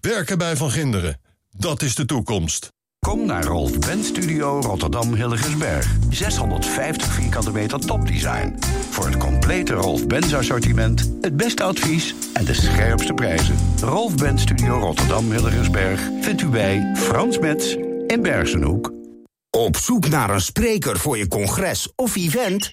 Werken 0.00 0.38
bij 0.38 0.56
Van 0.56 0.70
Ginderen, 0.70 1.20
dat 1.50 1.82
is 1.82 1.94
de 1.94 2.04
toekomst. 2.04 2.72
Kom 3.06 3.26
naar 3.26 3.44
Rolf 3.44 3.78
Benz 3.78 4.06
Studio 4.06 4.60
Rotterdam 4.60 5.14
Hilligensberg. 5.14 5.96
650 6.10 7.12
vierkante 7.12 7.52
meter 7.52 7.86
topdesign. 7.86 8.58
Voor 8.90 9.04
het 9.04 9.16
complete 9.16 9.72
Rolf 9.72 10.06
Benz 10.06 10.34
assortiment, 10.34 11.12
het 11.20 11.36
beste 11.36 11.62
advies 11.62 12.14
en 12.32 12.44
de 12.44 12.54
scherpste 12.54 13.14
prijzen. 13.14 13.56
Rolf 13.80 14.14
Benz 14.14 14.42
Studio 14.42 14.78
Rotterdam 14.78 15.30
Hilligensberg 15.30 16.00
vindt 16.20 16.40
u 16.40 16.46
bij 16.48 16.92
Frans 16.96 17.38
Metz 17.38 17.74
in 18.06 18.22
Bergenhoek. 18.22 18.92
Op 19.50 19.76
zoek 19.76 20.08
naar 20.08 20.30
een 20.30 20.40
spreker 20.40 20.98
voor 20.98 21.18
je 21.18 21.28
congres 21.28 21.92
of 21.94 22.16
event? 22.16 22.70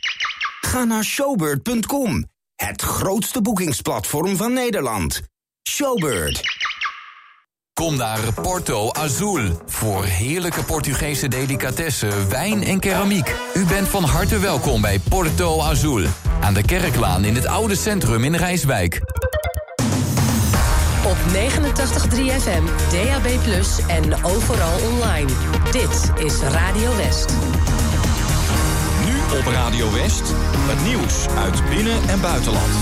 Ga 0.62 0.84
naar 0.84 1.04
showbird.com, 1.04 2.26
het 2.56 2.82
grootste 2.82 3.42
boekingsplatform 3.42 4.36
van 4.36 4.54
Nederland. 4.54 5.22
Showbird. 5.70 6.69
Kom 7.80 7.96
naar 7.96 8.20
Porto 8.42 8.92
Azul 8.92 9.62
voor 9.66 10.04
heerlijke 10.04 10.64
Portugese 10.64 11.28
delicatessen, 11.28 12.30
wijn 12.30 12.64
en 12.64 12.80
keramiek. 12.80 13.36
U 13.54 13.66
bent 13.66 13.88
van 13.88 14.04
harte 14.04 14.40
welkom 14.40 14.82
bij 14.82 15.00
Porto 15.10 15.62
Azul. 15.62 16.02
Aan 16.42 16.54
de 16.54 16.64
Kerklaan 16.64 17.26
in 17.26 17.36
het 17.36 17.46
oude 17.48 17.76
centrum 17.76 18.24
in 18.24 18.36
Rijswijk. 18.36 19.02
Op 21.06 21.18
89.3 21.34 22.40
FM, 22.42 22.64
DAB+, 22.92 23.28
en 23.88 24.24
overal 24.24 24.80
online. 24.92 25.30
Dit 25.72 26.26
is 26.26 26.40
Radio 26.40 26.96
West. 26.96 27.34
Nu 29.06 29.38
op 29.40 29.46
Radio 29.46 29.94
West, 29.94 30.34
het 30.68 30.88
nieuws 30.88 31.28
uit 31.38 31.70
binnen- 31.70 32.10
en 32.10 32.22
buitenland. 32.22 32.74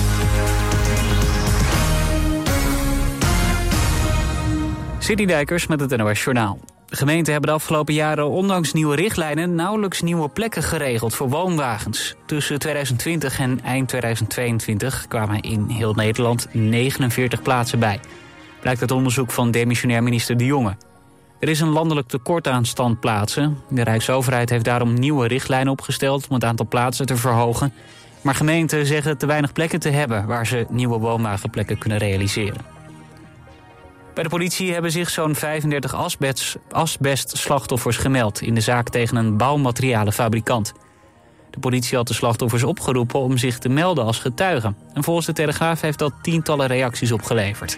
Citydijkers 5.08 5.68
met 5.68 5.80
het 5.80 5.98
NOS 5.98 6.24
Journaal. 6.24 6.60
De 6.86 6.96
gemeenten 6.96 7.32
hebben 7.32 7.50
de 7.50 7.56
afgelopen 7.56 7.94
jaren 7.94 8.30
ondanks 8.30 8.74
nieuwe 8.74 8.96
richtlijnen... 8.96 9.56
nauwelijks 9.56 10.02
nieuwe 10.02 10.30
plekken 10.30 10.64
geregeld 10.64 11.16
voor 11.16 11.30
woonwagens. 11.30 12.16
Tussen 12.26 12.60
2020 12.60 13.40
en 13.40 13.62
eind 13.64 13.88
2022 13.88 15.06
kwamen 15.08 15.42
in 15.42 15.66
heel 15.70 15.94
Nederland 15.94 16.48
49 16.52 17.42
plaatsen 17.42 17.80
bij. 17.80 18.00
Blijkt 18.60 18.82
uit 18.82 18.92
onderzoek 18.92 19.32
van 19.32 19.52
demissionair 19.52 20.04
minister 20.04 20.38
De 20.38 20.46
Jonge. 20.46 20.78
Er 21.40 21.50
is 21.50 21.60
een 21.60 21.70
landelijk 21.70 22.08
tekort 22.08 22.48
aan 22.48 22.66
standplaatsen. 22.66 23.58
De 23.70 23.84
Rijksoverheid 23.84 24.50
heeft 24.50 24.66
daarom 24.66 24.94
nieuwe 24.94 25.28
richtlijnen 25.28 25.72
opgesteld... 25.72 26.28
om 26.28 26.36
het 26.36 26.44
aantal 26.44 26.68
plaatsen 26.68 27.06
te 27.06 27.16
verhogen. 27.16 27.74
Maar 28.22 28.36
gemeenten 28.36 28.86
zeggen 28.86 29.18
te 29.18 29.26
weinig 29.26 29.54
plekken 29.54 29.80
te 29.80 29.90
hebben... 29.90 30.26
waar 30.26 30.48
ze 30.48 30.66
nieuwe 30.70 30.98
woonwagenplekken 30.98 31.78
kunnen 31.78 31.98
realiseren. 31.98 32.77
Bij 34.18 34.26
de 34.26 34.32
politie 34.32 34.74
hebben 34.74 34.92
zich 34.92 35.10
zo'n 35.10 35.36
35 35.36 35.94
asbest- 35.94 36.58
asbestslachtoffers 36.72 37.98
gemeld... 37.98 38.42
in 38.42 38.56
de 38.56 38.62
zaak 38.62 38.90
tegen 38.90 39.18
een 39.18 39.38
bouwmaterialenfabrikant. 39.38 40.74
De 41.50 41.60
politie 41.60 41.98
had 41.98 42.08
de 42.08 42.14
slachtoffers 42.14 42.64
opgeroepen 42.64 43.20
om 43.20 43.38
zich 43.38 43.60
te 43.60 43.70
melden 43.70 44.04
als 44.04 44.20
getuigen. 44.20 44.78
En 44.94 45.04
volgens 45.04 45.26
de 45.26 45.34
Telegraaf 45.34 45.82
heeft 45.82 46.00
dat 46.00 46.14
tientallen 46.22 46.68
reacties 46.68 47.12
opgeleverd. 47.12 47.78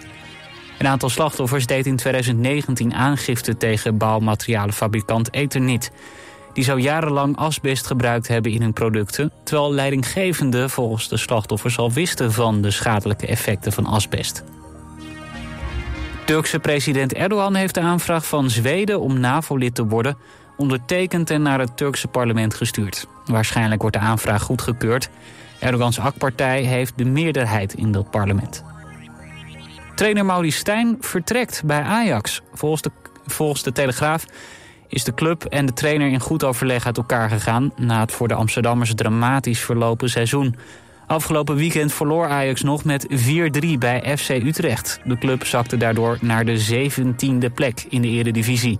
Een 0.77 0.87
aantal 0.87 1.09
slachtoffers 1.09 1.65
deed 1.65 1.85
in 1.85 1.95
2019 1.95 2.93
aangifte 2.93 3.57
tegen 3.57 3.97
bouwmaterialenfabrikant 3.97 5.33
Eternit. 5.33 5.91
Die 6.53 6.63
zou 6.63 6.79
jarenlang 6.79 7.37
asbest 7.37 7.87
gebruikt 7.87 8.27
hebben 8.27 8.51
in 8.51 8.61
hun 8.61 8.73
producten... 8.73 9.31
terwijl 9.43 9.73
leidinggevenden 9.73 10.69
volgens 10.69 11.07
de 11.07 11.17
slachtoffers 11.17 11.77
al 11.77 11.91
wisten 11.91 12.31
van 12.31 12.61
de 12.61 12.71
schadelijke 12.71 13.27
effecten 13.27 13.71
van 13.71 13.85
asbest. 13.85 14.43
Turkse 16.29 16.59
president 16.59 17.13
Erdogan 17.13 17.55
heeft 17.55 17.73
de 17.73 17.79
aanvraag 17.79 18.27
van 18.27 18.49
Zweden 18.49 18.99
om 18.99 19.19
NAVO-lid 19.19 19.75
te 19.75 19.85
worden 19.85 20.17
ondertekend 20.57 21.29
en 21.29 21.41
naar 21.41 21.59
het 21.59 21.77
Turkse 21.77 22.07
parlement 22.07 22.53
gestuurd. 22.53 23.07
Waarschijnlijk 23.25 23.81
wordt 23.81 23.95
de 23.95 24.01
aanvraag 24.01 24.41
goedgekeurd. 24.41 25.09
Erdogans 25.59 25.99
AK-partij 25.99 26.61
heeft 26.61 26.97
de 26.97 27.05
meerderheid 27.05 27.73
in 27.73 27.91
dat 27.91 28.11
parlement. 28.11 28.63
Trainer 29.95 30.25
Maurice 30.25 30.57
Stijn 30.57 30.97
vertrekt 30.99 31.63
bij 31.65 31.81
Ajax. 31.81 32.41
Volgens 32.53 32.81
de, 32.81 32.91
volgens 33.25 33.63
de 33.63 33.71
Telegraaf 33.71 34.25
is 34.87 35.03
de 35.03 35.13
club 35.13 35.43
en 35.45 35.65
de 35.65 35.73
trainer 35.73 36.07
in 36.07 36.19
goed 36.19 36.43
overleg 36.43 36.85
uit 36.85 36.97
elkaar 36.97 37.29
gegaan... 37.29 37.71
na 37.75 37.99
het 37.99 38.11
voor 38.11 38.27
de 38.27 38.33
Amsterdammers 38.33 38.95
dramatisch 38.95 39.59
verlopen 39.59 40.09
seizoen. 40.09 40.55
Afgelopen 41.09 41.55
weekend 41.55 41.93
verloor 41.93 42.27
Ajax 42.27 42.61
nog 42.61 42.83
met 42.83 43.07
4-3 43.09 43.77
bij 43.79 44.17
FC 44.17 44.29
Utrecht. 44.29 44.99
De 45.03 45.17
club 45.17 45.45
zakte 45.45 45.77
daardoor 45.77 46.17
naar 46.21 46.45
de 46.45 46.87
17e 46.89 47.53
plek 47.53 47.85
in 47.89 48.01
de 48.01 48.07
eredivisie. 48.07 48.79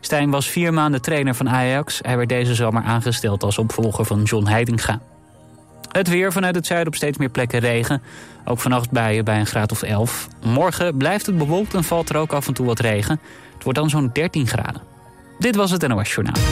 Stijn 0.00 0.30
was 0.30 0.48
vier 0.48 0.72
maanden 0.72 1.02
trainer 1.02 1.34
van 1.34 1.50
Ajax. 1.50 1.98
Hij 2.02 2.16
werd 2.16 2.28
deze 2.28 2.54
zomer 2.54 2.82
aangesteld 2.82 3.42
als 3.42 3.58
opvolger 3.58 4.04
van 4.04 4.22
John 4.22 4.46
Heidinga. 4.46 5.00
Het 5.90 6.08
weer 6.08 6.32
vanuit 6.32 6.54
het 6.54 6.66
zuiden 6.66 6.88
op 6.88 6.94
steeds 6.94 7.18
meer 7.18 7.30
plekken 7.30 7.58
regen. 7.58 8.02
Ook 8.44 8.60
vannacht 8.60 8.90
buien 8.90 9.24
bij 9.24 9.38
een 9.38 9.46
graad 9.46 9.72
of 9.72 9.82
11. 9.82 10.28
Morgen 10.44 10.96
blijft 10.96 11.26
het 11.26 11.38
bewolkt 11.38 11.74
en 11.74 11.84
valt 11.84 12.08
er 12.08 12.16
ook 12.16 12.32
af 12.32 12.46
en 12.46 12.54
toe 12.54 12.66
wat 12.66 12.80
regen. 12.80 13.20
Het 13.54 13.62
wordt 13.62 13.78
dan 13.78 13.90
zo'n 13.90 14.10
13 14.12 14.46
graden. 14.46 14.82
Dit 15.38 15.56
was 15.56 15.70
het 15.70 15.88
NOS 15.88 16.14
Journaal. 16.14 16.42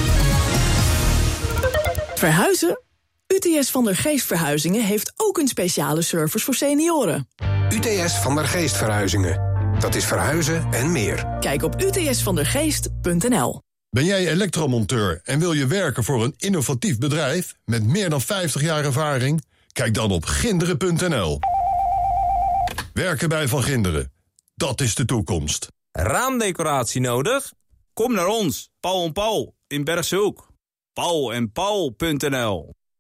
Verhuizen? 2.15 2.79
UTS 3.33 3.71
van 3.71 3.85
der 3.85 3.97
Geest 3.97 4.27
Verhuizingen 4.27 4.85
heeft 4.85 5.13
ook 5.17 5.39
een 5.39 5.49
speciale 5.49 6.03
service 6.03 6.45
voor 6.45 6.55
senioren. 6.55 7.29
UTS 7.71 8.19
van 8.19 8.35
der 8.35 8.45
Geest 8.45 8.77
Verhuizingen. 8.77 9.41
Dat 9.79 9.95
is 9.95 10.05
verhuizen 10.05 10.73
en 10.73 10.93
meer. 10.93 11.37
Kijk 11.41 11.63
op 11.63 11.81
utsvandergeest.nl. 11.81 13.63
Ben 13.91 14.05
jij 14.05 14.29
elektromonteur 14.29 15.21
en 15.25 15.39
wil 15.39 15.53
je 15.53 15.67
werken 15.67 16.05
voor 16.05 16.25
een 16.25 16.35
innovatief 16.37 16.99
bedrijf 16.99 17.55
met 17.65 17.85
meer 17.85 18.11
dan 18.11 18.21
50 18.21 18.63
jaar 18.63 18.85
ervaring? 18.85 19.45
Kijk 19.73 19.95
dan 19.95 20.11
op 20.11 20.25
ginderen.nl. 20.25 21.39
Werken 22.93 23.29
bij 23.29 23.49
Van 23.49 23.63
Ginderen. 23.63 24.13
Dat 24.55 24.81
is 24.81 24.95
de 24.95 25.05
toekomst. 25.05 25.69
Raamdecoratie 25.93 27.01
nodig? 27.01 27.53
Kom 27.93 28.15
naar 28.15 28.27
ons, 28.27 28.71
Paul 28.81 29.05
en 29.05 29.13
Paul 29.13 29.55
in 29.67 29.85
Bergshoek. 29.85 30.49
Paul 30.93 31.33
en 31.33 31.53
Paul.nl 31.53 32.75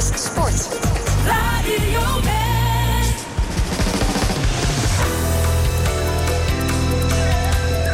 West 0.00 0.18
Sport. 0.18 2.19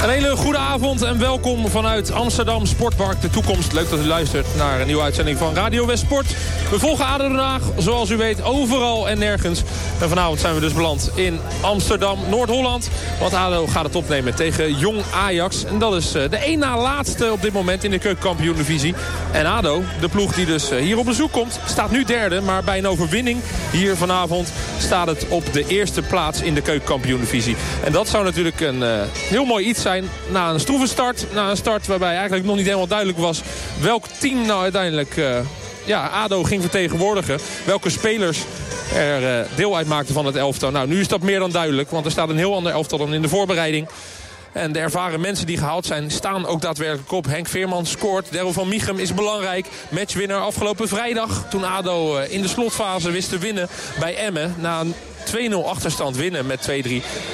Een 0.03 0.11
hele 0.11 0.37
goede 0.37 0.59
avond 0.59 1.03
en 1.03 1.19
welkom 1.19 1.69
vanuit 1.69 2.13
Amsterdam 2.13 2.67
Sportpark 2.67 3.21
De 3.21 3.31
Toekomst. 3.31 3.73
Leuk 3.73 3.91
dat 3.91 3.99
u 3.99 4.05
luistert 4.07 4.47
naar 4.57 4.81
een 4.81 4.87
nieuwe 4.87 5.03
uitzending 5.03 5.39
van 5.39 5.55
Radio 5.55 5.87
West 5.87 6.03
Sport. 6.03 6.27
We 6.71 6.79
volgen 6.79 7.07
ADO 7.07 7.29
Den 7.29 7.39
Haag, 7.39 7.63
zoals 7.79 8.11
u 8.11 8.17
weet, 8.17 8.43
overal 8.43 9.09
en 9.09 9.19
nergens. 9.19 9.63
En 10.01 10.09
vanavond 10.09 10.41
zijn 10.41 10.55
we 10.55 10.61
dus 10.61 10.73
beland 10.73 11.11
in 11.15 11.41
Amsterdam, 11.61 12.19
Noord-Holland. 12.29 12.91
Want 13.21 13.35
ADO 13.35 13.67
gaat 13.67 13.85
het 13.85 13.95
opnemen 13.95 14.35
tegen 14.35 14.79
Jong 14.79 15.03
Ajax. 15.15 15.65
En 15.65 15.79
dat 15.79 15.95
is 15.95 16.15
eh, 16.15 16.31
de 16.31 16.37
één 16.37 16.59
na 16.59 16.79
laatste 16.79 17.33
op 17.33 17.43
dit 17.43 17.53
moment 17.53 17.85
in 17.85 17.91
de 17.91 17.99
keukenkampioen-divisie. 17.99 18.95
En 19.33 19.47
ADO, 19.47 19.83
de 20.01 20.09
ploeg 20.09 20.35
die 20.35 20.47
dus 20.47 20.71
eh, 20.71 20.79
hier 20.79 20.99
op 20.99 21.05
bezoek 21.05 21.33
komt, 21.33 21.61
staat 21.67 21.91
nu 21.91 22.05
derde. 22.05 22.41
Maar 22.41 22.65
bij 22.65 22.79
een 22.79 22.89
overwinning 22.89 23.41
hier 23.71 23.97
vanavond 23.97 24.53
staat 24.79 25.07
het 25.07 25.29
op 25.29 25.53
de 25.53 25.65
eerste 25.67 26.03
plaats 26.03 26.41
in 26.41 26.55
de 26.55 26.63
keukenkampioen-divisie. 26.63 27.57
En 27.85 27.93
dat 27.93 28.09
zou 28.09 28.25
natuurlijk 28.25 28.61
een 28.61 28.83
eh, 28.83 28.91
heel 29.29 29.45
mooi 29.45 29.67
iets 29.67 29.86
zijn 29.87 30.09
na 30.30 30.51
een 30.51 30.61
stroeve 30.61 30.87
start. 30.87 31.26
Na 31.32 31.51
een 31.51 31.57
start 31.57 31.87
waarbij 31.87 32.14
eigenlijk 32.14 32.45
nog 32.45 32.57
niet 32.57 32.64
helemaal 32.64 32.87
duidelijk 32.87 33.18
was 33.18 33.43
welk 33.80 34.07
team 34.07 34.47
nou 34.47 34.62
uiteindelijk 34.62 35.16
eh, 35.16 35.39
ja, 35.84 36.07
ADO 36.07 36.43
ging 36.43 36.61
vertegenwoordigen. 36.61 37.39
Welke 37.64 37.91
spelers 37.91 38.45
er 38.95 39.39
eh, 39.39 39.47
deel 39.57 39.76
uitmaakten 39.76 40.14
van 40.14 40.26
het 40.26 40.37
elftal. 40.37 40.70
Nou, 40.70 40.89
nu 40.89 41.01
is 41.01 41.09
dat 41.09 41.22
meer 41.22 41.39
dan 41.39 41.51
duidelijk, 41.51 41.91
want 41.91 42.05
er 42.05 42.11
staat 42.11 42.28
een 42.28 42.37
heel 42.37 42.55
ander 42.55 42.72
elftal 42.72 42.99
dan 42.99 43.14
in 43.14 43.22
de 43.22 43.28
voorbereiding. 43.28 43.89
En 44.53 44.72
de 44.72 44.78
ervaren 44.78 45.20
mensen 45.20 45.47
die 45.47 45.59
gehaald 45.59 45.87
zijn, 45.87 46.11
staan 46.11 46.47
ook 46.47 46.61
daadwerkelijk 46.61 47.12
op. 47.12 47.26
Henk 47.26 47.49
Veerman 47.49 47.87
scoort. 47.87 48.32
Daryl 48.32 48.53
van 48.53 48.68
Michem 48.68 48.99
is 48.99 49.14
belangrijk. 49.14 49.66
Matchwinner 49.89 50.39
afgelopen 50.39 50.89
vrijdag. 50.89 51.47
Toen 51.51 51.64
ADO 51.64 52.16
eh, 52.16 52.32
in 52.32 52.43
de 52.43 52.49
slotfase 52.49 53.11
wist 53.11 53.28
te 53.28 53.39
winnen 53.39 53.68
bij 53.99 54.16
Emmen. 54.16 54.55
Na 54.59 54.80
een 54.80 54.95
2-0 55.35 55.55
achterstand 55.64 56.16
winnen 56.16 56.47
met 56.47 56.68
2-3. 56.70 56.72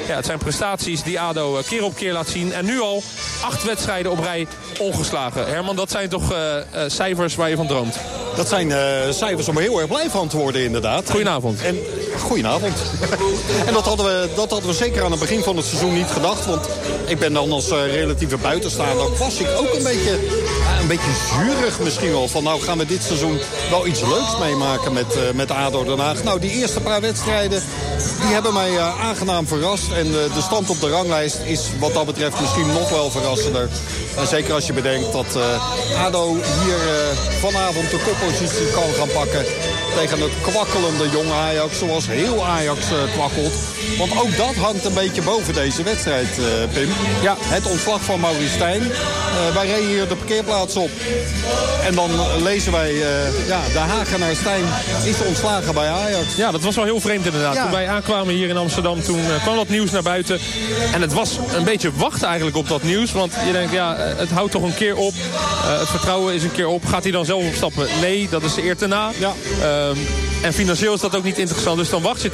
Ja, 0.08 0.16
het 0.16 0.26
zijn 0.26 0.38
prestaties 0.38 1.02
die 1.02 1.20
ADO 1.20 1.58
eh, 1.58 1.64
keer 1.64 1.84
op 1.84 1.94
keer 1.94 2.12
laat 2.12 2.28
zien. 2.28 2.52
En 2.52 2.64
nu 2.64 2.80
al 2.80 3.02
acht 3.40 3.64
wedstrijden 3.64 4.12
op 4.12 4.18
rij 4.18 4.46
ongeslagen. 4.78 5.46
Herman, 5.46 5.76
dat 5.76 5.90
zijn 5.90 6.08
toch 6.08 6.32
eh, 6.32 6.56
eh, 6.58 6.64
cijfers 6.86 7.34
waar 7.34 7.48
je 7.48 7.56
van 7.56 7.66
droomt? 7.66 7.96
Dat 8.36 8.48
zijn 8.48 8.70
cijfers 9.14 9.48
om 9.48 9.56
er 9.56 9.62
heel 9.62 9.78
erg 9.78 9.88
blij 9.88 10.10
van 10.10 10.28
te 10.28 10.36
worden 10.36 10.64
inderdaad. 10.64 11.10
Goedenavond. 11.10 11.62
En, 11.62 11.78
goedenavond. 12.18 12.76
en 13.66 13.72
dat 13.72 13.84
hadden, 13.84 14.06
we, 14.06 14.28
dat 14.34 14.50
hadden 14.50 14.70
we 14.70 14.76
zeker 14.76 15.04
aan 15.04 15.10
het 15.10 15.20
begin 15.20 15.42
van 15.42 15.56
het 15.56 15.66
seizoen 15.66 15.94
niet 15.94 16.10
gedacht. 16.10 16.46
Want 16.46 16.68
ik 17.06 17.18
ben 17.18 17.32
dan 17.32 17.52
als 17.52 17.68
relatieve 17.68 18.36
buitenstaander 18.36 19.16
was 19.18 19.38
ik 19.38 19.48
ook 19.56 19.74
een 19.74 19.82
beetje, 19.82 20.12
een 20.80 20.86
beetje 20.86 21.10
zurig 21.32 21.80
misschien 21.80 22.10
wel. 22.10 22.28
Van 22.28 22.42
nou 22.42 22.60
gaan 22.60 22.78
we 22.78 22.86
dit 22.86 23.02
seizoen 23.02 23.38
wel 23.70 23.86
iets 23.86 24.00
leuks 24.00 24.38
meemaken 24.40 24.92
met, 24.92 25.34
met 25.34 25.50
ADO 25.50 25.84
Den 25.84 25.98
Haag. 25.98 26.24
Nou 26.24 26.40
die 26.40 26.50
eerste 26.50 26.80
paar 26.80 27.00
wedstrijden 27.00 27.62
die 28.22 28.32
hebben 28.32 28.52
mij 28.52 28.76
eh, 28.76 29.00
aangenaam 29.00 29.46
verrast. 29.46 29.90
En 29.90 30.06
eh, 30.06 30.34
de 30.34 30.40
stand 30.42 30.70
op 30.70 30.80
de 30.80 30.88
ranglijst 30.88 31.38
is 31.44 31.60
wat 31.78 31.94
dat 31.94 32.06
betreft 32.06 32.40
misschien 32.40 32.66
nog 32.66 32.88
wel 32.88 33.10
verrassender. 33.10 33.68
En 34.16 34.26
zeker 34.26 34.54
als 34.54 34.66
je 34.66 34.72
bedenkt 34.72 35.12
dat 35.12 35.36
eh, 35.36 36.04
ADO 36.04 36.34
hier 36.34 36.78
vanavond 37.40 37.90
de 37.90 38.02
koppositie 38.06 38.70
kan 38.70 38.94
gaan 38.96 39.08
pakken 39.12 39.44
tegen 39.96 40.20
het 40.20 40.32
kwakkelende 40.42 41.08
jonge 41.10 41.32
Ajax, 41.32 41.78
zoals 41.78 42.06
heel 42.06 42.44
Ajax 42.44 42.80
kwakkelt. 43.14 43.52
Want 44.08 44.20
ook 44.20 44.36
dat 44.36 44.54
hangt 44.54 44.84
een 44.84 44.94
beetje 44.94 45.22
boven 45.22 45.54
deze 45.54 45.82
wedstrijd, 45.82 46.38
eh, 46.38 46.44
Pim. 46.72 46.88
Ja. 47.22 47.36
Het 47.40 47.66
ontslag 47.66 48.02
van 48.02 48.20
Maurice 48.20 48.52
Stijn. 48.52 48.82
Eh, 48.82 49.54
wij 49.54 49.66
reden 49.66 49.88
hier 49.88 50.08
de 50.08 50.16
parkeerplaats 50.16 50.76
op. 50.76 50.90
En 51.86 51.94
dan 51.94 52.10
lezen 52.42 52.72
wij, 52.72 52.90
eh, 52.90 53.48
ja, 53.48 53.60
de 53.72 53.78
Hagenaar 53.78 54.34
Stijn 54.34 54.64
is 55.04 55.26
ontslagen 55.26 55.74
bij 55.74 55.88
Ajax. 55.88 56.36
Ja, 56.36 56.50
dat 56.50 56.62
was 56.62 56.76
wel 56.76 56.84
heel 56.84 57.00
vreemd 57.00 57.26
inderdaad. 57.26 57.54
Ja. 57.54 57.62
Toen 57.62 57.70
wij 57.70 57.88
aankwamen 57.88 58.34
hier 58.34 58.48
in 58.48 58.56
Amsterdam, 58.56 59.02
toen 59.02 59.20
kwam 59.42 59.56
dat 59.56 59.68
nieuws 59.68 59.90
naar 59.90 60.02
buiten. 60.02 60.38
En 60.92 61.00
het 61.00 61.12
was 61.12 61.38
een 61.54 61.64
beetje 61.64 61.90
wachten 61.94 62.26
eigenlijk 62.26 62.56
op 62.56 62.68
dat 62.68 62.82
nieuws. 62.82 63.12
Want 63.12 63.32
je 63.46 63.52
denkt, 63.52 63.72
ja, 63.72 63.96
het 63.98 64.30
houdt 64.30 64.52
toch 64.52 64.62
een 64.62 64.74
keer 64.74 64.96
op. 64.96 65.14
Het 65.64 65.88
vertrouwen 65.88 66.34
is 66.34 66.42
een 66.42 66.52
keer 66.52 66.68
op. 66.68 66.86
Gaat 66.86 67.02
hij 67.02 67.12
dan 67.12 67.24
zelf 67.24 67.46
opstappen? 67.46 67.86
Nee, 68.00 68.28
dat 68.30 68.42
is 68.42 68.54
de 68.54 68.64
eer 68.64 68.76
te 68.76 68.86
na. 68.86 69.10
Ehm, 69.62 69.96
en 70.42 70.52
financieel 70.52 70.94
is 70.94 71.00
dat 71.00 71.16
ook 71.16 71.24
niet 71.24 71.38
interessant. 71.38 71.78
Dus 71.78 71.90
dan 71.90 72.02
wacht 72.02 72.22
je 72.22 72.30